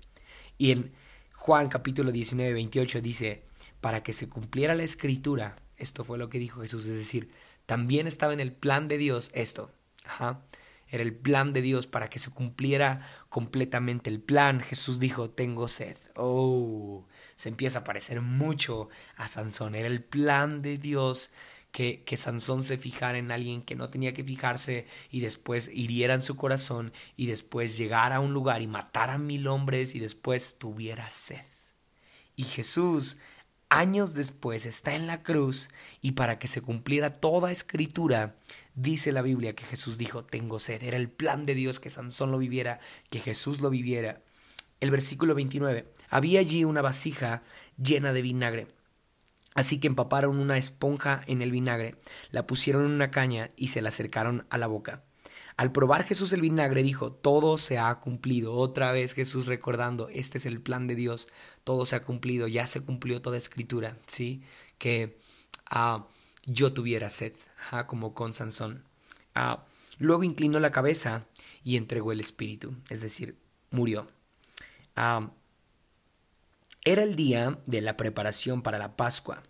Y 0.57 0.71
en 0.71 0.93
Juan 1.33 1.69
capítulo 1.69 2.11
19, 2.11 2.53
28 2.53 3.01
dice, 3.01 3.43
para 3.85 4.01
que 4.01 4.13
se 4.13 4.27
cumpliera 4.27 4.73
la 4.73 4.81
escritura, 4.81 5.55
esto 5.77 6.03
fue 6.03 6.17
lo 6.17 6.27
que 6.27 6.39
dijo 6.39 6.61
Jesús, 6.61 6.87
es 6.87 6.97
decir, 6.97 7.29
también 7.67 8.07
estaba 8.07 8.33
en 8.33 8.39
el 8.39 8.51
plan 8.51 8.87
de 8.87 8.97
Dios 8.97 9.29
esto. 9.35 9.71
Ajá. 10.05 10.41
Era 10.87 11.03
el 11.03 11.13
plan 11.13 11.53
de 11.53 11.61
Dios 11.61 11.85
para 11.85 12.09
que 12.09 12.17
se 12.17 12.31
cumpliera 12.31 13.07
completamente 13.29 14.09
el 14.09 14.19
plan. 14.19 14.59
Jesús 14.59 14.99
dijo, 14.99 15.29
tengo 15.29 15.67
sed. 15.67 15.97
Oh, 16.15 17.05
se 17.35 17.49
empieza 17.49 17.77
a 17.77 17.83
parecer 17.83 18.21
mucho 18.21 18.89
a 19.17 19.27
Sansón. 19.27 19.75
Era 19.75 19.87
el 19.87 20.03
plan 20.03 20.63
de 20.63 20.79
Dios 20.79 21.29
que, 21.71 22.03
que 22.05 22.17
Sansón 22.17 22.63
se 22.63 22.79
fijara 22.79 23.19
en 23.19 23.31
alguien 23.31 23.61
que 23.61 23.75
no 23.75 23.91
tenía 23.91 24.15
que 24.15 24.23
fijarse 24.23 24.87
y 25.11 25.19
después 25.19 25.69
hiriera 25.71 26.15
en 26.15 26.23
su 26.23 26.37
corazón 26.37 26.91
y 27.15 27.27
después 27.27 27.77
llegara 27.77 28.15
a 28.15 28.19
un 28.19 28.33
lugar 28.33 28.63
y 28.63 28.67
matara 28.67 29.13
a 29.13 29.19
mil 29.19 29.45
hombres 29.45 29.93
y 29.93 29.99
después 29.99 30.57
tuviera 30.57 31.11
sed. 31.11 31.45
Y 32.35 32.45
Jesús 32.45 33.17
años 33.69 34.13
después 34.13 34.65
está 34.65 34.95
en 34.95 35.07
la 35.07 35.23
cruz 35.23 35.69
y 36.01 36.13
para 36.13 36.39
que 36.39 36.47
se 36.47 36.61
cumpliera 36.61 37.13
toda 37.13 37.51
escritura, 37.51 38.35
dice 38.75 39.11
la 39.11 39.21
Biblia 39.21 39.55
que 39.55 39.65
Jesús 39.65 39.97
dijo, 39.97 40.23
tengo 40.23 40.59
sed. 40.59 40.83
Era 40.83 40.97
el 40.97 41.09
plan 41.09 41.45
de 41.45 41.55
Dios 41.55 41.79
que 41.79 41.89
Sansón 41.89 42.31
lo 42.31 42.37
viviera, 42.37 42.79
que 43.09 43.19
Jesús 43.19 43.61
lo 43.61 43.69
viviera. 43.69 44.21
El 44.79 44.91
versículo 44.91 45.35
29. 45.35 45.91
Había 46.09 46.39
allí 46.39 46.63
una 46.63 46.81
vasija 46.81 47.43
llena 47.77 48.13
de 48.13 48.21
vinagre. 48.21 48.67
Así 49.55 49.79
que 49.79 49.87
empaparon 49.87 50.39
una 50.39 50.57
esponja 50.57 51.21
en 51.27 51.41
el 51.41 51.49
vinagre, 51.49 51.95
la 52.31 52.45
pusieron 52.45 52.85
en 52.85 52.91
una 52.91 53.09
caña 53.09 53.51
y 53.55 53.69
se 53.69 53.81
la 53.81 53.87
acercaron 53.87 54.45
a 54.49 54.57
la 54.57 54.67
boca. 54.67 55.03
Al 55.57 55.71
probar 55.71 56.03
Jesús 56.03 56.33
el 56.33 56.41
vinagre 56.41 56.83
dijo, 56.83 57.13
todo 57.13 57.57
se 57.57 57.77
ha 57.77 57.95
cumplido. 57.99 58.53
Otra 58.53 58.91
vez 58.91 59.13
Jesús 59.13 59.45
recordando, 59.45 60.09
este 60.09 60.37
es 60.37 60.45
el 60.45 60.61
plan 60.61 60.87
de 60.87 60.95
Dios, 60.95 61.29
todo 61.63 61.85
se 61.85 61.95
ha 61.95 62.03
cumplido, 62.03 62.47
ya 62.47 62.67
se 62.67 62.83
cumplió 62.83 63.21
toda 63.21 63.37
escritura, 63.37 63.97
¿sí? 64.05 64.43
Que 64.77 65.17
ah, 65.69 66.07
yo 66.45 66.73
tuviera 66.73 67.09
sed, 67.09 67.33
como 67.87 68.13
con 68.13 68.33
Sansón. 68.33 68.83
Ah, 69.33 69.65
luego 69.97 70.23
inclinó 70.23 70.59
la 70.59 70.71
cabeza 70.71 71.25
y 71.63 71.77
entregó 71.77 72.11
el 72.11 72.19
espíritu, 72.19 72.75
es 72.89 73.01
decir, 73.01 73.37
murió. 73.71 74.07
Ah, 74.97 75.31
era 76.83 77.03
el 77.03 77.15
día 77.15 77.59
de 77.65 77.81
la 77.81 77.95
preparación 77.95 78.61
para 78.61 78.77
la 78.77 78.97
Pascua. 78.97 79.41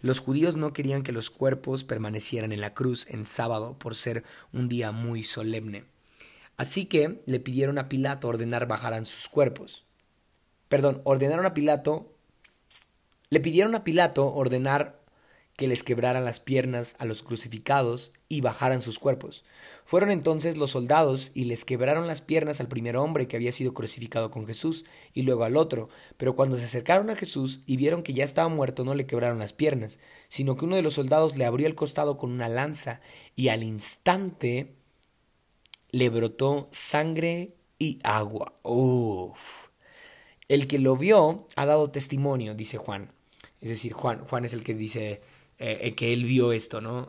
Los 0.00 0.20
judíos 0.20 0.56
no 0.56 0.72
querían 0.72 1.02
que 1.02 1.12
los 1.12 1.30
cuerpos 1.30 1.84
permanecieran 1.84 2.52
en 2.52 2.60
la 2.60 2.74
cruz 2.74 3.06
en 3.08 3.26
sábado 3.26 3.76
por 3.78 3.94
ser 3.94 4.24
un 4.52 4.68
día 4.68 4.92
muy 4.92 5.22
solemne. 5.22 5.84
Así 6.56 6.86
que 6.86 7.22
le 7.26 7.40
pidieron 7.40 7.78
a 7.78 7.88
Pilato 7.88 8.28
ordenar 8.28 8.66
bajaran 8.66 9.06
sus 9.06 9.28
cuerpos. 9.28 9.84
Perdón, 10.68 11.00
ordenaron 11.04 11.46
a 11.46 11.54
Pilato. 11.54 12.12
Le 13.30 13.40
pidieron 13.40 13.74
a 13.74 13.84
Pilato 13.84 14.32
ordenar 14.32 15.00
que 15.56 15.68
les 15.68 15.82
quebraran 15.82 16.24
las 16.24 16.38
piernas 16.38 16.96
a 16.98 17.06
los 17.06 17.22
crucificados 17.22 18.12
y 18.28 18.42
bajaran 18.42 18.82
sus 18.82 18.98
cuerpos. 18.98 19.42
Fueron 19.86 20.10
entonces 20.10 20.58
los 20.58 20.72
soldados 20.72 21.30
y 21.34 21.44
les 21.44 21.64
quebraron 21.64 22.06
las 22.06 22.20
piernas 22.20 22.60
al 22.60 22.68
primer 22.68 22.96
hombre 22.96 23.26
que 23.26 23.36
había 23.36 23.52
sido 23.52 23.72
crucificado 23.72 24.30
con 24.30 24.46
Jesús 24.46 24.84
y 25.14 25.22
luego 25.22 25.44
al 25.44 25.56
otro, 25.56 25.88
pero 26.18 26.36
cuando 26.36 26.58
se 26.58 26.66
acercaron 26.66 27.08
a 27.08 27.16
Jesús 27.16 27.60
y 27.66 27.76
vieron 27.78 28.02
que 28.02 28.12
ya 28.12 28.24
estaba 28.24 28.48
muerto 28.48 28.84
no 28.84 28.94
le 28.94 29.06
quebraron 29.06 29.38
las 29.38 29.54
piernas, 29.54 29.98
sino 30.28 30.56
que 30.56 30.66
uno 30.66 30.76
de 30.76 30.82
los 30.82 30.94
soldados 30.94 31.36
le 31.36 31.46
abrió 31.46 31.66
el 31.66 31.74
costado 31.74 32.18
con 32.18 32.32
una 32.32 32.48
lanza 32.48 33.00
y 33.34 33.48
al 33.48 33.62
instante 33.62 34.74
le 35.90 36.10
brotó 36.10 36.68
sangre 36.72 37.54
y 37.78 37.98
agua. 38.02 38.54
Uf. 38.62 39.68
El 40.48 40.66
que 40.66 40.78
lo 40.78 40.96
vio 40.96 41.46
ha 41.56 41.64
dado 41.64 41.90
testimonio, 41.90 42.54
dice 42.54 42.76
Juan. 42.76 43.10
Es 43.60 43.70
decir, 43.70 43.94
Juan, 43.94 44.24
Juan 44.26 44.44
es 44.44 44.52
el 44.52 44.62
que 44.62 44.74
dice 44.74 45.22
eh, 45.58 45.94
que 45.94 46.12
él 46.12 46.24
vio 46.24 46.52
esto, 46.52 46.80
¿no? 46.80 47.08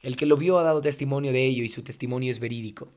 El 0.00 0.16
que 0.16 0.26
lo 0.26 0.36
vio 0.36 0.58
ha 0.58 0.62
dado 0.62 0.80
testimonio 0.80 1.32
de 1.32 1.44
ello 1.44 1.64
y 1.64 1.68
su 1.68 1.82
testimonio 1.82 2.30
es 2.30 2.40
verídico. 2.40 2.92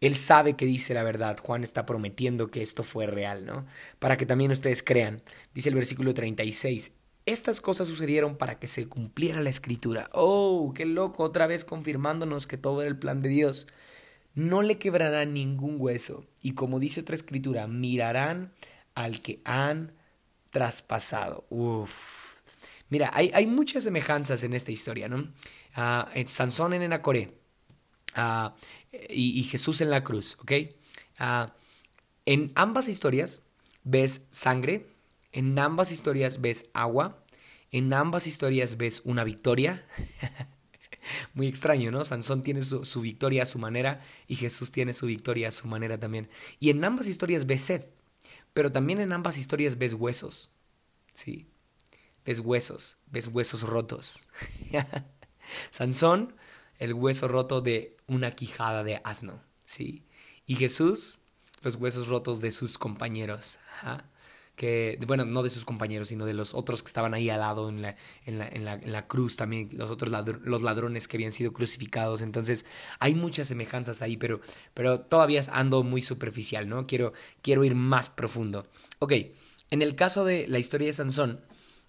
Él 0.00 0.14
sabe 0.14 0.56
que 0.56 0.66
dice 0.66 0.94
la 0.94 1.02
verdad. 1.02 1.38
Juan 1.42 1.62
está 1.62 1.86
prometiendo 1.86 2.50
que 2.50 2.62
esto 2.62 2.82
fue 2.82 3.06
real, 3.06 3.46
¿no? 3.46 3.66
Para 3.98 4.16
que 4.16 4.26
también 4.26 4.50
ustedes 4.50 4.82
crean. 4.82 5.22
Dice 5.54 5.70
el 5.70 5.74
versículo 5.74 6.14
36. 6.14 6.92
Estas 7.24 7.60
cosas 7.60 7.88
sucedieron 7.88 8.36
para 8.36 8.58
que 8.58 8.68
se 8.68 8.88
cumpliera 8.88 9.40
la 9.40 9.50
escritura. 9.50 10.08
Oh, 10.12 10.72
qué 10.74 10.84
loco, 10.84 11.24
otra 11.24 11.46
vez 11.46 11.64
confirmándonos 11.64 12.46
que 12.46 12.56
todo 12.58 12.82
era 12.82 12.90
el 12.90 12.98
plan 12.98 13.22
de 13.22 13.30
Dios. 13.30 13.66
No 14.34 14.62
le 14.62 14.78
quebrarán 14.78 15.34
ningún 15.34 15.76
hueso. 15.78 16.26
Y 16.42 16.52
como 16.52 16.78
dice 16.78 17.00
otra 17.00 17.16
escritura, 17.16 17.66
mirarán 17.66 18.52
al 18.94 19.22
que 19.22 19.40
han 19.44 19.92
traspasado. 20.50 21.46
Uf. 21.50 22.25
Mira, 22.88 23.10
hay, 23.12 23.46
muchas 23.46 23.84
semejanzas 23.84 24.44
en 24.44 24.54
esta 24.54 24.70
historia, 24.70 25.08
¿no? 25.08 25.32
Ah, 25.74 26.08
Sansón 26.26 26.72
en 26.72 26.82
Enacoré 26.82 27.34
ah, 28.14 28.54
y, 29.08 29.42
Jesús 29.44 29.80
en 29.80 29.90
la 29.90 30.04
cruz, 30.04 30.36
¿ok? 30.40 30.52
Ah, 31.18 31.52
en 32.24 32.52
ambas 32.54 32.88
historias 32.88 33.42
ves 33.82 34.28
sangre, 34.30 34.86
en 35.32 35.58
ambas 35.58 35.90
historias 35.90 36.40
ves 36.40 36.66
agua, 36.74 37.24
en 37.72 37.92
ambas 37.92 38.28
historias 38.28 38.76
ves 38.76 39.02
una 39.04 39.24
victoria. 39.24 39.84
Muy 41.34 41.48
extraño, 41.48 41.90
¿no? 41.90 42.04
Sansón 42.04 42.42
tiene 42.44 42.64
su, 42.64 42.84
su, 42.84 43.00
victoria 43.00 43.42
a 43.42 43.46
su 43.46 43.58
manera 43.58 44.04
y 44.28 44.36
Jesús 44.36 44.70
tiene 44.70 44.92
su 44.92 45.06
victoria 45.06 45.48
a 45.48 45.52
su 45.52 45.66
manera 45.66 45.98
también. 45.98 46.28
Y 46.60 46.70
en 46.70 46.84
ambas 46.84 47.08
historias 47.08 47.46
ves 47.46 47.62
sed, 47.62 47.84
pero 48.54 48.70
también 48.70 49.00
en 49.00 49.12
ambas 49.12 49.38
historias 49.38 49.76
ves 49.76 49.94
huesos, 49.94 50.52
¿sí? 51.14 51.48
Ves 52.26 52.40
huesos, 52.40 52.98
ves 53.06 53.28
huesos 53.28 53.62
rotos. 53.62 54.26
Sansón, 55.70 56.34
el 56.78 56.92
hueso 56.92 57.28
roto 57.28 57.60
de 57.60 57.96
una 58.08 58.32
quijada 58.32 58.82
de 58.82 59.00
asno, 59.04 59.44
¿sí? 59.64 60.04
Y 60.44 60.56
Jesús, 60.56 61.20
los 61.62 61.76
huesos 61.76 62.08
rotos 62.08 62.40
de 62.40 62.50
sus 62.50 62.78
compañeros. 62.78 63.60
Que, 64.56 64.98
bueno, 65.06 65.24
no 65.24 65.44
de 65.44 65.50
sus 65.50 65.64
compañeros, 65.64 66.08
sino 66.08 66.26
de 66.26 66.34
los 66.34 66.54
otros 66.54 66.82
que 66.82 66.88
estaban 66.88 67.14
ahí 67.14 67.30
al 67.30 67.40
lado 67.40 67.68
en 67.68 67.82
la, 67.82 67.96
en 68.24 68.38
la, 68.38 68.48
en 68.48 68.64
la, 68.64 68.74
en 68.74 68.90
la 68.90 69.06
cruz 69.06 69.36
también, 69.36 69.68
los 69.72 69.90
otros 69.90 70.10
los 70.42 70.62
ladrones 70.62 71.06
que 71.06 71.18
habían 71.18 71.32
sido 71.32 71.52
crucificados. 71.52 72.22
Entonces, 72.22 72.64
hay 72.98 73.14
muchas 73.14 73.48
semejanzas 73.48 74.02
ahí, 74.02 74.16
pero, 74.16 74.40
pero 74.74 75.00
todavía 75.00 75.42
ando 75.52 75.84
muy 75.84 76.02
superficial, 76.02 76.68
¿no? 76.68 76.86
Quiero, 76.86 77.12
quiero 77.42 77.64
ir 77.64 77.76
más 77.76 78.08
profundo. 78.08 78.66
Ok, 78.98 79.12
en 79.70 79.82
el 79.82 79.94
caso 79.94 80.24
de 80.24 80.48
la 80.48 80.58
historia 80.58 80.86
de 80.86 80.92
Sansón, 80.92 81.40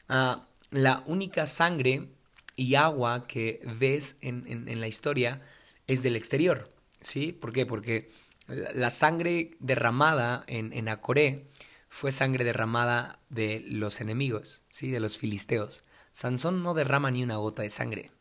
uh, 0.09 0.41
la 0.71 1.03
única 1.05 1.45
sangre 1.45 2.09
y 2.55 2.75
agua 2.75 3.27
que 3.27 3.61
ves 3.79 4.17
en, 4.21 4.45
en, 4.47 4.81
la 4.81 4.87
historia 4.87 5.41
es 5.85 6.03
del 6.03 6.15
exterior, 6.15 6.73
¿sí? 7.01 7.31
¿Por 7.31 7.53
qué? 7.53 7.65
Porque 7.65 8.09
la 8.47 8.89
sangre 8.89 9.51
derramada 9.59 10.43
en, 10.47 10.73
en 10.73 10.89
Acoré 10.89 11.45
fue 11.89 12.11
sangre 12.11 12.43
derramada 12.43 13.19
de 13.29 13.63
los 13.67 14.01
enemigos, 14.01 14.61
¿sí? 14.69 14.91
de 14.91 14.99
los 14.99 15.17
filisteos. 15.17 15.83
Sansón 16.11 16.63
no 16.63 16.73
derrama 16.73 17.11
ni 17.11 17.23
una 17.23 17.37
gota 17.37 17.61
de 17.61 17.69
sangre. 17.69 18.11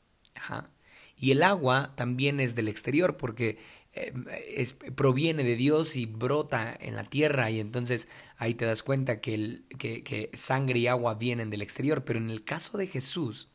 Y 1.17 1.31
el 1.33 1.43
agua 1.43 1.93
también 1.97 2.41
es 2.41 2.55
del 2.55 2.69
exterior 2.69 3.17
porque 3.17 3.59
es, 4.55 4.75
proviene 4.75 5.43
de 5.43 5.57
Dios 5.57 5.97
y 5.97 6.07
brota 6.07 6.77
en 6.79 6.97
la 6.97 7.05
tierra 7.05 7.51
y 7.51 7.61
entonces 7.61 8.09
ahí 8.37 8.55
te 8.55 8.67
das 8.67 8.83
cuenta 8.83 9.21
que, 9.21 9.35
el, 9.35 9.65
que, 9.79 10.31
sangre 10.35 10.79
y 10.79 10.87
agua 10.87 11.15
vienen 11.15 11.51
del 11.51 11.63
exterior. 11.63 12.05
Pero 12.05 12.19
en 12.19 12.31
el 12.31 12.45
caso 12.45 12.79
de 12.79 12.87
Jesús, 12.87 13.49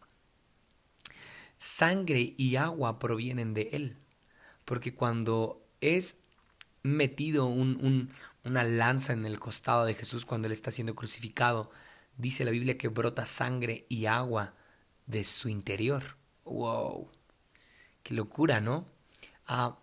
sangre 1.58 2.34
y 2.38 2.56
agua 2.56 2.99
provienen 2.99 3.54
de 3.54 3.69
Él. 3.73 3.97
Porque 4.65 4.95
cuando 4.95 5.65
es 5.80 6.21
metido 6.84 7.45
un, 7.45 8.10
una 8.43 8.63
lanza 8.63 9.13
en 9.13 9.25
el 9.25 9.39
costado 9.39 9.86
de 9.86 9.93
Jesús 9.93 10.25
cuando 10.25 10.47
Él 10.47 10.51
está 10.51 10.71
siendo 10.71 10.95
crucificado. 10.95 11.71
Dice 12.17 12.45
la 12.45 12.51
Biblia 12.51 12.77
que 12.77 12.88
brota 12.88 13.25
sangre 13.25 13.86
y 13.89 14.06
agua 14.06 14.56
de 15.06 15.23
su 15.23 15.49
interior. 15.49 16.17
¡Wow! 16.43 17.10
¡Qué 18.04 18.13
locura, 18.13 18.62
¿no? 18.62 18.88
Ah, 19.45 19.77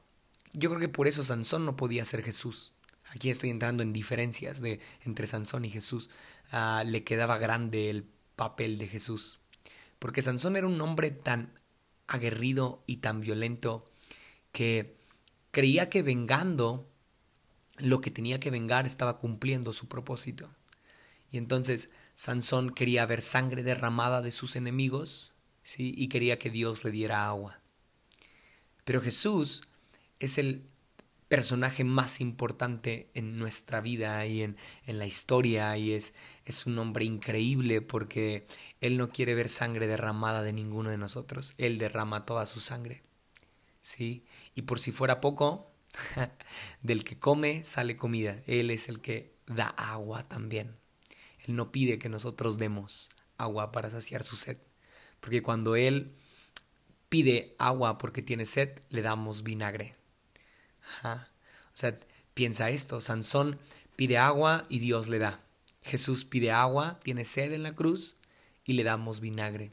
yo 0.53 0.71
creo 0.71 0.81
que 0.81 0.89
por 0.89 1.09
eso 1.09 1.25
Sansón 1.25 1.65
no 1.65 1.77
podía 1.77 2.05
ser 2.05 2.23
Jesús. 2.23 2.73
Aquí 3.11 3.31
estoy 3.31 3.51
entrando 3.51 3.83
en 3.83 3.93
diferencias 3.93 4.61
de, 4.61 4.81
entre 5.05 5.27
Sansón 5.27 5.65
y 5.65 5.71
Jesús. 5.71 6.11
Ah, 6.53 6.85
le 6.87 7.05
quedaba 7.05 7.39
grande 7.39 7.91
el 7.91 8.05
papel 8.37 8.79
de 8.79 8.89
Jesús. 8.89 9.39
Porque 9.99 10.23
Sansón 10.23 10.57
era 10.57 10.67
un 10.67 10.81
hombre 10.81 11.11
tan 11.11 11.59
aguerrido 12.07 12.83
y 12.87 12.99
tan 12.99 13.21
violento 13.21 13.85
que 14.53 14.97
creía 15.51 15.91
que 15.91 16.03
vengando 16.03 16.89
lo 17.79 18.01
que 18.01 18.11
tenía 18.11 18.41
que 18.41 18.51
vengar 18.51 18.87
estaba 18.87 19.19
cumpliendo 19.19 19.73
su 19.73 19.89
propósito. 19.89 20.51
Y 21.31 21.39
entonces 21.39 21.91
Sansón 22.15 22.71
quería 22.71 23.07
ver 23.07 23.23
sangre 23.23 23.63
derramada 23.63 24.23
de 24.23 24.31
sus 24.31 24.57
enemigos, 24.57 25.33
¿sí? 25.63 25.95
y 25.97 26.09
quería 26.09 26.39
que 26.39 26.51
Dios 26.51 26.85
le 26.85 26.91
diera 26.91 27.27
agua. 27.27 27.61
Pero 28.85 29.01
Jesús 29.01 29.63
es 30.21 30.39
el 30.39 30.65
personaje 31.29 31.85
más 31.85 32.21
importante 32.21 33.11
en 33.15 33.39
nuestra 33.39 33.81
vida 33.81 34.25
y 34.27 34.43
en, 34.43 34.57
en 34.87 34.99
la 34.99 35.07
historia 35.07 35.77
y 35.77 35.93
es, 35.93 36.15
es 36.47 36.67
un 36.67 36.79
hombre 36.79 37.05
increíble 37.05 37.83
porque 37.83 38.47
Él 38.81 38.97
no 38.97 39.11
quiere 39.11 39.35
ver 39.35 39.49
sangre 39.49 39.87
derramada 39.87 40.43
de 40.43 40.53
ninguno 40.53 40.91
de 40.91 40.99
nosotros, 40.99 41.55
Él 41.59 41.79
derrama 41.79 42.25
toda 42.25 42.47
su 42.47 42.61
sangre. 42.61 43.03
¿sí? 43.89 44.25
Y 44.55 44.63
por 44.63 44.81
si 44.81 44.93
fuera 44.93 45.21
poco, 45.21 45.71
del 46.83 47.05
que 47.05 47.19
come 47.19 47.65
sale 47.65 47.97
comida. 47.97 48.43
Él 48.47 48.71
es 48.71 48.89
el 48.89 49.01
que 49.01 49.35
da 49.47 49.69
agua 49.69 50.29
también. 50.29 50.77
Él 51.47 51.57
no 51.57 51.73
pide 51.73 51.99
que 51.99 52.09
nosotros 52.09 52.59
demos 52.59 53.11
agua 53.37 53.73
para 53.73 53.91
saciar 53.91 54.25
su 54.25 54.37
sed. 54.37 54.59
Porque 55.21 55.43
cuando 55.43 55.77
Él 55.77 56.15
pide 57.09 57.57
agua 57.59 57.99
porque 57.99 58.23
tiene 58.23 58.47
sed, 58.47 58.79
le 58.91 59.03
damos 59.03 59.43
vinagre. 59.43 59.98
O 61.05 61.77
sea, 61.77 61.99
piensa 62.35 62.71
esto, 62.71 63.01
Sansón 63.01 63.59
pide 63.97 64.19
agua 64.19 64.67
y 64.69 64.79
Dios 64.79 65.09
le 65.09 65.19
da. 65.19 65.41
Jesús 65.83 66.25
pide 66.25 66.53
agua, 66.53 66.99
tiene 67.03 67.25
sed 67.25 67.53
en 67.53 67.63
la 67.63 67.75
cruz 67.75 68.17
y 68.65 68.75
le 68.75 68.85
damos 68.85 69.21
vinagre. 69.21 69.73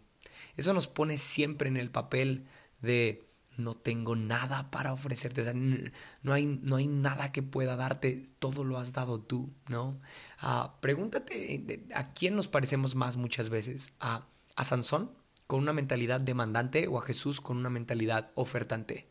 Eso 0.55 0.73
nos 0.73 0.87
pone 0.87 1.17
siempre 1.17 1.67
en 1.67 1.77
el 1.77 1.91
papel 1.91 2.47
de 2.81 3.25
no 3.57 3.73
tengo 3.73 4.15
nada 4.15 4.69
para 4.71 4.93
ofrecerte, 4.93 5.41
o 5.41 5.43
sea, 5.43 5.53
no 5.53 6.33
hay, 6.33 6.45
no 6.45 6.75
hay 6.75 6.87
nada 6.87 7.31
que 7.31 7.41
pueda 7.41 7.75
darte, 7.75 8.23
todo 8.39 8.63
lo 8.63 8.77
has 8.77 8.93
dado 8.93 9.21
tú, 9.21 9.53
¿no? 9.69 9.99
Ah, 10.39 10.75
pregúntate 10.81 11.87
a 11.93 12.11
quién 12.13 12.35
nos 12.35 12.47
parecemos 12.47 12.95
más 12.95 13.15
muchas 13.15 13.49
veces, 13.49 13.93
a, 13.99 14.25
a 14.55 14.63
Sansón 14.63 15.11
con 15.47 15.59
una 15.59 15.73
mentalidad 15.73 16.19
demandante 16.19 16.87
o 16.87 16.97
a 16.97 17.03
Jesús 17.03 17.39
con 17.39 17.57
una 17.57 17.69
mentalidad 17.69 18.31
ofertante. 18.35 19.07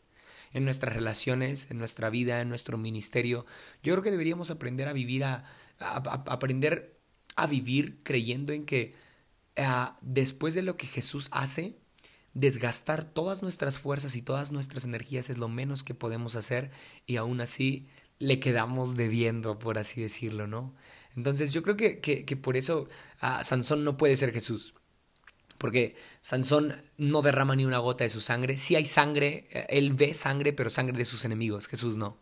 En 0.55 0.63
nuestras 0.63 0.95
relaciones, 0.95 1.69
en 1.69 1.77
nuestra 1.77 2.09
vida, 2.09 2.39
en 2.39 2.47
nuestro 2.47 2.77
ministerio, 2.77 3.45
yo 3.83 3.93
creo 3.93 4.03
que 4.03 4.11
deberíamos 4.11 4.51
aprender 4.51 4.87
a 4.87 4.93
vivir 4.93 5.25
a, 5.25 5.43
aprender 5.79 6.97
a 7.35 7.45
vivir 7.45 8.01
creyendo 8.03 8.53
en 8.53 8.65
que 8.65 8.95
ah, 9.57 9.99
después 10.01 10.53
de 10.53 10.61
lo 10.61 10.77
que 10.77 10.87
Jesús 10.87 11.27
hace, 11.31 11.77
desgastar 12.33 13.03
todas 13.03 13.41
nuestras 13.41 13.79
fuerzas 13.79 14.15
y 14.15 14.21
todas 14.21 14.51
nuestras 14.51 14.85
energías 14.85 15.29
es 15.29 15.37
lo 15.37 15.49
menos 15.49 15.83
que 15.83 15.93
podemos 15.93 16.35
hacer 16.35 16.71
y 17.05 17.17
aún 17.17 17.41
así 17.41 17.87
le 18.19 18.39
quedamos 18.39 18.95
debiendo, 18.95 19.59
por 19.59 19.77
así 19.77 20.01
decirlo, 20.01 20.47
¿no? 20.47 20.73
Entonces 21.15 21.53
yo 21.53 21.63
creo 21.63 21.77
que, 21.77 21.99
que, 21.99 22.37
por 22.37 22.57
eso 22.57 22.87
ah, 23.19 23.43
Sansón 23.43 23.83
no 23.83 23.97
puede 23.97 24.15
ser 24.15 24.31
Jesús. 24.33 24.73
Porque 25.57 25.95
Sansón 26.21 26.75
no 26.97 27.21
derrama 27.21 27.55
ni 27.55 27.65
una 27.65 27.79
gota 27.79 28.03
de 28.03 28.09
su 28.09 28.21
sangre. 28.21 28.57
Sí 28.57 28.75
hay 28.75 28.85
sangre, 28.85 29.45
eh, 29.51 29.65
él 29.69 29.93
ve 29.93 30.13
sangre, 30.13 30.53
pero 30.53 30.69
sangre 30.69 30.97
de 30.97 31.05
sus 31.05 31.25
enemigos. 31.25 31.67
Jesús 31.67 31.97
no. 31.97 32.17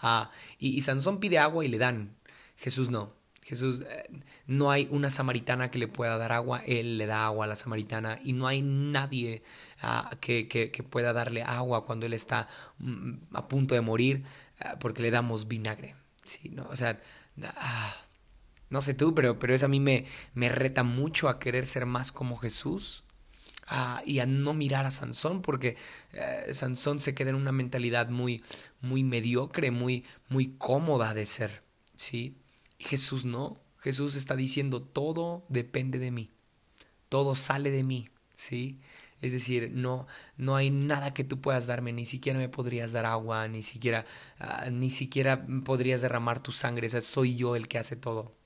Ah, 0.00 0.30
y, 0.58 0.80
Sansón 0.82 1.18
pide 1.20 1.38
agua 1.38 1.64
y 1.64 1.68
le 1.68 1.78
dan. 1.78 2.16
Jesús 2.56 2.90
no. 2.90 3.16
Jesús, 3.42 3.80
eh, 3.88 4.10
no 4.46 4.70
hay 4.70 4.88
una 4.90 5.10
samaritana 5.10 5.70
que 5.70 5.78
le 5.78 5.88
pueda 5.88 6.18
dar 6.18 6.32
agua, 6.32 6.62
Él 6.66 6.98
le 6.98 7.06
da 7.06 7.24
agua 7.24 7.46
a 7.46 7.48
la 7.48 7.56
samaritana 7.56 8.20
y 8.22 8.34
no 8.34 8.46
hay 8.46 8.60
nadie 8.60 9.42
ah, 9.80 10.10
que, 10.20 10.48
que, 10.48 10.82
pueda 10.82 11.14
darle 11.14 11.42
agua 11.42 11.86
cuando 11.86 12.04
Él 12.04 12.12
está 12.12 12.46
mm, 12.78 13.12
a 13.32 13.48
punto 13.48 13.74
de 13.74 13.80
morir 13.80 14.24
ah, 14.60 14.76
porque 14.78 15.02
le 15.02 15.10
damos 15.10 15.48
vinagre. 15.48 15.94
Sí, 16.26 16.50
no, 16.50 16.68
o 16.68 16.76
sea, 16.76 17.00
ah, 17.42 17.96
no 18.70 18.80
sé 18.82 18.94
tú, 18.94 19.14
pero, 19.14 19.38
pero 19.38 19.54
eso 19.54 19.66
a 19.66 19.68
mí 19.68 19.80
me, 19.80 20.06
me 20.34 20.48
reta 20.48 20.82
mucho 20.82 21.28
a 21.28 21.38
querer 21.38 21.66
ser 21.66 21.86
más 21.86 22.12
como 22.12 22.36
Jesús. 22.36 23.04
y 24.04 24.20
a 24.20 24.26
no 24.26 24.54
mirar 24.54 24.86
a 24.86 24.90
Sansón 24.90 25.42
porque 25.42 25.76
eh, 26.12 26.52
Sansón 26.52 27.00
se 27.00 27.14
queda 27.14 27.30
en 27.30 27.36
una 27.36 27.52
mentalidad 27.52 28.08
muy 28.08 28.42
muy 28.80 29.04
mediocre, 29.04 29.70
muy 29.70 30.06
muy 30.28 30.54
cómoda 30.58 31.14
de 31.14 31.26
ser, 31.26 31.62
¿sí? 31.96 32.36
Jesús 32.78 33.24
no. 33.24 33.60
Jesús 33.78 34.16
está 34.16 34.36
diciendo 34.36 34.82
todo 34.82 35.44
depende 35.48 35.98
de 35.98 36.10
mí. 36.10 36.30
Todo 37.08 37.34
sale 37.34 37.70
de 37.70 37.84
mí, 37.84 38.10
¿sí? 38.36 38.80
Es 39.20 39.32
decir, 39.32 39.70
no, 39.74 40.06
no 40.36 40.54
hay 40.56 40.70
nada 40.70 41.12
que 41.12 41.24
tú 41.24 41.40
puedas 41.40 41.66
darme, 41.66 41.92
ni 41.92 42.06
siquiera 42.06 42.38
me 42.38 42.48
podrías 42.48 42.92
dar 42.92 43.06
agua, 43.06 43.48
ni 43.48 43.62
siquiera, 43.62 44.04
ah, 44.38 44.68
ni 44.70 44.90
siquiera 44.90 45.44
podrías 45.64 46.00
derramar 46.00 46.40
tu 46.40 46.52
sangre, 46.52 46.86
o 46.86 47.00
soy 47.00 47.36
yo 47.36 47.56
el 47.56 47.66
que 47.68 47.78
hace 47.78 47.96
todo. 47.96 48.37